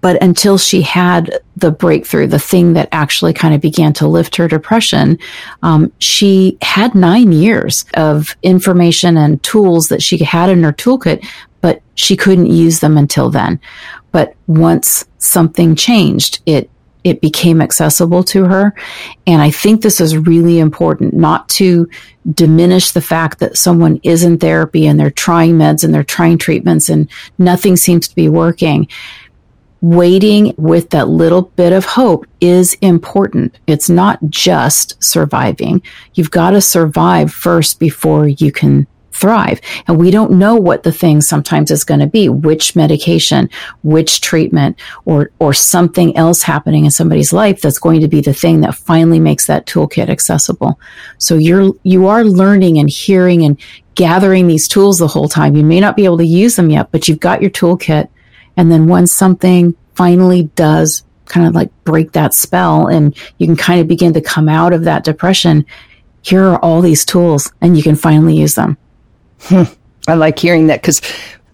but 0.03 0.21
until 0.21 0.57
she 0.57 0.81
had 0.81 1.39
the 1.55 1.71
breakthrough, 1.71 2.27
the 2.27 2.37
thing 2.37 2.73
that 2.73 2.89
actually 2.91 3.31
kind 3.31 3.55
of 3.55 3.61
began 3.61 3.93
to 3.93 4.05
lift 4.05 4.35
her 4.35 4.49
depression, 4.49 5.17
um, 5.61 5.93
she 5.97 6.57
had 6.61 6.93
nine 6.93 7.31
years 7.31 7.85
of 7.93 8.35
information 8.43 9.15
and 9.15 9.41
tools 9.43 9.87
that 9.87 10.03
she 10.03 10.17
had 10.17 10.49
in 10.49 10.61
her 10.61 10.73
toolkit, 10.73 11.25
but 11.61 11.81
she 11.95 12.17
couldn't 12.17 12.47
use 12.47 12.81
them 12.81 12.97
until 12.97 13.29
then. 13.29 13.61
But 14.11 14.35
once 14.45 15.05
something 15.19 15.73
changed, 15.73 16.41
it 16.45 16.69
it 17.05 17.19
became 17.19 17.61
accessible 17.61 18.23
to 18.23 18.45
her. 18.45 18.73
And 19.27 19.41
I 19.41 19.51
think 19.51 19.81
this 19.81 19.99
is 19.99 20.15
really 20.15 20.59
important 20.59 21.13
not 21.13 21.49
to 21.49 21.89
diminish 22.31 22.91
the 22.91 23.01
fact 23.01 23.39
that 23.39 23.57
someone 23.57 23.99
is 24.03 24.23
in 24.23 24.37
therapy 24.37 24.87
and 24.87 24.97
they're 24.97 25.11
trying 25.11 25.57
meds 25.57 25.83
and 25.83 25.93
they're 25.93 26.03
trying 26.03 26.37
treatments 26.37 26.87
and 26.87 27.09
nothing 27.37 27.75
seems 27.75 28.07
to 28.07 28.15
be 28.15 28.29
working 28.29 28.87
waiting 29.83 30.55
with 30.57 30.89
that 30.91 31.09
little 31.09 31.41
bit 31.41 31.73
of 31.73 31.83
hope 31.83 32.25
is 32.39 32.73
important. 32.75 33.59
It's 33.67 33.89
not 33.89 34.17
just 34.29 35.03
surviving. 35.03 35.81
You've 36.13 36.31
got 36.31 36.51
to 36.51 36.61
survive 36.61 37.33
first 37.33 37.81
before 37.81 38.29
you 38.29 38.49
can 38.49 38.87
thrive. 39.11 39.59
And 39.85 39.97
we 39.97 40.09
don't 40.09 40.31
know 40.31 40.55
what 40.55 40.83
the 40.83 40.91
thing 40.93 41.19
sometimes 41.19 41.69
is 41.69 41.83
going 41.83 41.99
to 41.99 42.07
be, 42.07 42.29
which 42.29 42.77
medication, 42.77 43.49
which 43.83 44.21
treatment, 44.21 44.79
or, 45.03 45.31
or 45.39 45.53
something 45.53 46.15
else 46.15 46.41
happening 46.41 46.85
in 46.85 46.91
somebody's 46.91 47.33
life 47.33 47.61
that's 47.61 47.77
going 47.77 47.99
to 47.99 48.07
be 48.07 48.21
the 48.21 48.33
thing 48.33 48.61
that 48.61 48.75
finally 48.75 49.19
makes 49.19 49.47
that 49.47 49.65
toolkit 49.65 50.07
accessible. 50.09 50.79
So 51.17 51.35
you're, 51.35 51.73
you 51.83 52.07
are 52.07 52.23
learning 52.23 52.79
and 52.79 52.89
hearing 52.89 53.43
and 53.43 53.59
gathering 53.95 54.47
these 54.47 54.67
tools 54.67 54.97
the 54.97 55.07
whole 55.07 55.27
time. 55.27 55.57
You 55.57 55.63
may 55.65 55.81
not 55.81 55.97
be 55.97 56.05
able 56.05 56.17
to 56.19 56.25
use 56.25 56.55
them 56.55 56.69
yet, 56.69 56.89
but 56.91 57.09
you've 57.09 57.19
got 57.19 57.41
your 57.41 57.51
toolkit. 57.51 58.07
And 58.57 58.71
then 58.71 58.87
once 58.87 59.13
something 59.13 59.75
finally 59.95 60.43
does 60.55 61.03
kind 61.25 61.47
of 61.47 61.55
like 61.55 61.71
break 61.83 62.11
that 62.11 62.33
spell 62.33 62.87
and 62.87 63.15
you 63.37 63.47
can 63.47 63.55
kind 63.55 63.79
of 63.79 63.87
begin 63.87 64.13
to 64.13 64.21
come 64.21 64.49
out 64.49 64.73
of 64.73 64.83
that 64.83 65.03
depression, 65.03 65.65
here 66.21 66.43
are 66.43 66.59
all 66.59 66.81
these 66.81 67.05
tools 67.05 67.51
and 67.61 67.77
you 67.77 67.83
can 67.83 67.95
finally 67.95 68.35
use 68.35 68.55
them. 68.55 68.77
Hmm. 69.41 69.63
I 70.07 70.15
like 70.15 70.37
hearing 70.37 70.67
that 70.67 70.81
because 70.81 71.01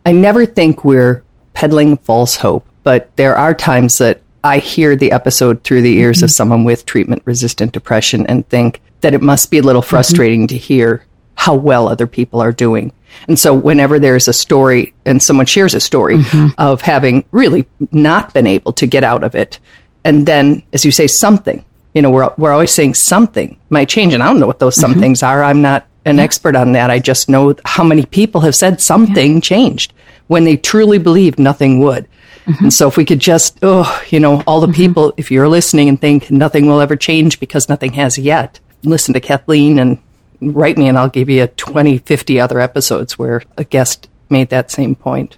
I 0.05 0.11
never 0.11 0.45
think 0.45 0.83
we're 0.83 1.23
peddling 1.53 1.97
false 1.97 2.35
hope, 2.35 2.65
but 2.83 3.15
there 3.15 3.35
are 3.35 3.53
times 3.53 3.97
that 3.99 4.21
I 4.43 4.59
hear 4.59 4.95
the 4.95 5.11
episode 5.11 5.63
through 5.63 5.81
the 5.81 5.97
ears 5.97 6.17
mm-hmm. 6.17 6.25
of 6.25 6.31
someone 6.31 6.63
with 6.63 6.85
treatment 6.85 7.21
resistant 7.25 7.73
depression 7.73 8.25
and 8.27 8.47
think 8.47 8.81
that 9.01 9.13
it 9.13 9.21
must 9.21 9.51
be 9.51 9.57
a 9.57 9.61
little 9.61 9.81
mm-hmm. 9.81 9.89
frustrating 9.89 10.41
mm-hmm. 10.41 10.55
to 10.55 10.57
hear 10.57 11.05
how 11.39 11.55
well 11.55 11.87
other 11.87 12.05
people 12.05 12.41
are 12.41 12.51
doing. 12.51 12.91
And 13.29 13.39
so 13.39 13.53
whenever 13.53 13.97
there's 13.97 14.27
a 14.27 14.33
story 14.33 14.93
and 15.05 15.23
someone 15.23 15.45
shares 15.45 15.73
a 15.73 15.79
story 15.79 16.17
mm-hmm. 16.17 16.47
of 16.57 16.81
having 16.81 17.23
really 17.31 17.65
not 17.93 18.33
been 18.33 18.45
able 18.45 18.73
to 18.73 18.85
get 18.85 19.05
out 19.05 19.23
of 19.23 19.35
it, 19.35 19.57
and 20.03 20.25
then, 20.25 20.63
as 20.73 20.83
you 20.83 20.91
say, 20.91 21.07
something, 21.07 21.63
you 21.93 22.01
know, 22.01 22.09
we're, 22.09 22.29
we're 22.37 22.51
always 22.51 22.71
saying 22.71 22.95
something 22.95 23.57
might 23.69 23.87
change. 23.87 24.13
And 24.13 24.21
I 24.21 24.27
don't 24.27 24.41
know 24.41 24.47
what 24.47 24.59
those 24.59 24.75
some 24.75 24.91
mm-hmm. 24.91 24.99
things 24.99 25.23
are. 25.23 25.41
I'm 25.41 25.61
not 25.61 25.87
an 26.03 26.17
yeah. 26.17 26.23
expert 26.23 26.57
on 26.57 26.73
that. 26.73 26.89
I 26.89 26.99
just 26.99 27.29
know 27.29 27.55
how 27.63 27.85
many 27.85 28.05
people 28.05 28.41
have 28.41 28.55
said 28.55 28.81
something 28.81 29.35
yeah. 29.35 29.39
changed 29.39 29.93
when 30.27 30.43
they 30.43 30.57
truly 30.57 30.97
believed 30.97 31.39
nothing 31.39 31.79
would. 31.79 32.05
Mm-hmm. 32.47 32.65
And 32.65 32.73
so 32.73 32.89
if 32.89 32.97
we 32.97 33.05
could 33.05 33.19
just, 33.19 33.59
oh, 33.61 34.03
you 34.09 34.19
know, 34.19 34.41
all 34.45 34.59
the 34.59 34.67
mm-hmm. 34.67 34.75
people, 34.75 35.13
if 35.15 35.31
you're 35.31 35.47
listening 35.47 35.87
and 35.87 35.99
think 35.99 36.29
nothing 36.29 36.67
will 36.67 36.81
ever 36.81 36.97
change 36.97 37.39
because 37.39 37.69
nothing 37.69 37.93
has 37.93 38.17
yet, 38.17 38.59
listen 38.83 39.13
to 39.13 39.21
Kathleen 39.21 39.79
and 39.79 39.99
write 40.41 40.77
me 40.77 40.87
and 40.87 40.97
I'll 40.97 41.09
give 41.09 41.29
you 41.29 41.47
20, 41.47 41.99
50 41.99 42.39
other 42.39 42.59
episodes 42.59 43.17
where 43.17 43.41
a 43.57 43.63
guest 43.63 44.09
made 44.29 44.49
that 44.49 44.71
same 44.71 44.95
point. 44.95 45.37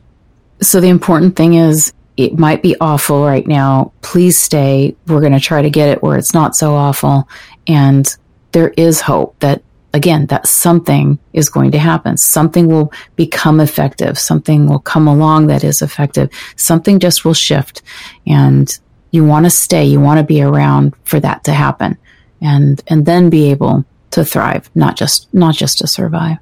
So 0.61 0.79
the 0.79 0.89
important 0.89 1.35
thing 1.35 1.55
is 1.55 1.93
it 2.17 2.37
might 2.37 2.61
be 2.61 2.75
awful 2.79 3.25
right 3.25 3.47
now. 3.47 3.93
Please 4.01 4.37
stay. 4.37 4.95
We're 5.07 5.21
going 5.21 5.33
to 5.33 5.39
try 5.39 5.61
to 5.61 5.69
get 5.69 5.89
it 5.89 6.03
where 6.03 6.17
it's 6.17 6.33
not 6.33 6.55
so 6.55 6.75
awful. 6.75 7.27
And 7.67 8.15
there 8.51 8.69
is 8.77 9.01
hope 9.01 9.39
that 9.39 9.63
again, 9.93 10.25
that 10.27 10.47
something 10.47 11.19
is 11.33 11.49
going 11.49 11.71
to 11.71 11.77
happen. 11.77 12.17
Something 12.17 12.67
will 12.67 12.93
become 13.15 13.59
effective. 13.59 14.17
Something 14.17 14.67
will 14.67 14.79
come 14.79 15.07
along 15.07 15.47
that 15.47 15.63
is 15.63 15.81
effective. 15.81 16.29
Something 16.55 16.99
just 16.99 17.25
will 17.25 17.33
shift. 17.33 17.81
And 18.25 18.71
you 19.11 19.25
want 19.25 19.45
to 19.45 19.49
stay. 19.49 19.83
You 19.83 19.99
want 19.99 20.19
to 20.19 20.23
be 20.23 20.41
around 20.41 20.95
for 21.03 21.19
that 21.19 21.43
to 21.45 21.51
happen 21.51 21.97
and, 22.41 22.81
and 22.87 23.05
then 23.05 23.29
be 23.29 23.51
able 23.51 23.85
to 24.11 24.25
thrive, 24.25 24.69
not 24.75 24.95
just 24.95 25.33
not 25.33 25.55
just 25.55 25.77
to 25.79 25.87
survive. 25.87 26.37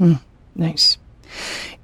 Mm, 0.00 0.20
nice. 0.54 0.98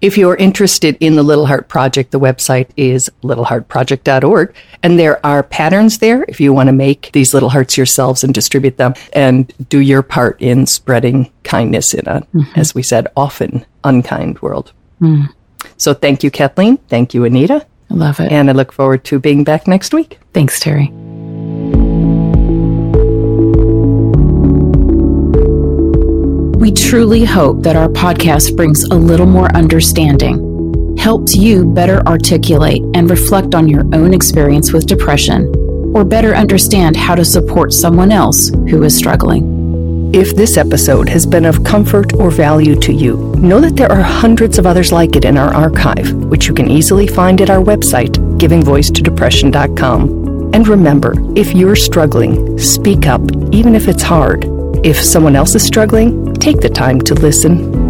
If 0.01 0.19
you're 0.19 0.35
interested 0.35 0.97
in 0.99 1.15
the 1.15 1.23
Little 1.23 1.47
Heart 1.47 1.69
Project, 1.69 2.11
the 2.11 2.19
website 2.19 2.69
is 2.77 3.09
littleheartproject.org. 3.23 4.53
And 4.83 4.99
there 4.99 5.25
are 5.25 5.45
patterns 5.45 5.99
there 5.99 6.25
if 6.27 6.41
you 6.41 6.53
want 6.53 6.67
to 6.67 6.73
make 6.73 7.11
these 7.13 7.33
little 7.33 7.51
hearts 7.51 7.77
yourselves 7.77 8.25
and 8.25 8.35
distribute 8.35 8.79
them 8.79 8.95
and 9.13 9.53
do 9.69 9.79
your 9.79 10.03
part 10.03 10.43
in 10.43 10.67
spreading 10.67 11.31
kindness 11.45 11.95
in 11.95 12.07
a, 12.09 12.27
mm-hmm. 12.35 12.59
as 12.59 12.75
we 12.75 12.83
said, 12.83 13.07
often 13.17 13.65
unkind 13.85 14.43
world. 14.43 14.73
Mm. 15.01 15.33
So 15.77 15.95
thank 15.95 16.25
you, 16.25 16.33
Kathleen. 16.33 16.79
Thank 16.89 17.15
you, 17.15 17.25
Anita. 17.25 17.65
I 17.89 17.95
love 17.95 18.19
it. 18.19 18.33
And 18.33 18.51
I 18.51 18.55
look 18.55 18.73
forward 18.73 19.05
to 19.05 19.21
being 19.21 19.45
back 19.45 19.69
next 19.69 19.95
week. 19.95 20.19
Thanks, 20.33 20.59
Terry. 20.59 20.93
Truly 26.73 27.25
hope 27.25 27.63
that 27.63 27.77
our 27.77 27.89
podcast 27.89 28.57
brings 28.57 28.85
a 28.85 28.95
little 28.95 29.27
more 29.27 29.55
understanding, 29.57 30.97
helps 30.97 31.35
you 31.35 31.65
better 31.65 32.07
articulate 32.07 32.83
and 32.95 33.11
reflect 33.11 33.55
on 33.55 33.69
your 33.69 33.83
own 33.95 34.15
experience 34.15 34.73
with 34.73 34.87
depression, 34.87 35.53
or 35.95 36.05
better 36.05 36.35
understand 36.35 36.97
how 36.97 37.15
to 37.15 37.25
support 37.25 37.73
someone 37.73 38.13
else 38.13 38.51
who 38.69 38.83
is 38.83 38.97
struggling. 38.97 39.61
If 40.15 40.37
this 40.37 40.59
episode 40.59 41.09
has 41.09 41.25
been 41.25 41.47
of 41.47 41.65
comfort 41.65 42.13
or 42.15 42.31
value 42.31 42.79
to 42.81 42.93
you, 42.93 43.35
know 43.39 43.61
that 43.61 43.77
there 43.77 43.91
are 43.91 44.03
hundreds 44.03 44.59
of 44.59 44.67
others 44.67 44.93
like 44.93 45.17
it 45.17 45.25
in 45.25 45.39
our 45.39 45.55
archive, 45.55 46.13
which 46.13 46.49
you 46.49 46.55
can 46.55 46.71
easily 46.71 47.07
find 47.07 47.41
at 47.41 47.49
our 47.49 47.63
website, 47.63 48.17
givingvoicetodepression.com. 48.39 50.53
And 50.53 50.69
remember, 50.69 51.15
if 51.35 51.55
you're 51.55 51.77
struggling, 51.77 52.59
speak 52.59 53.07
up, 53.07 53.23
even 53.53 53.75
if 53.75 53.89
it's 53.89 54.03
hard. 54.03 54.45
If 54.85 55.03
someone 55.03 55.35
else 55.35 55.55
is 55.55 55.65
struggling, 55.65 56.22
take 56.43 56.61
the 56.61 56.69
time 56.69 57.01
to 57.01 57.15
listen 57.15 57.82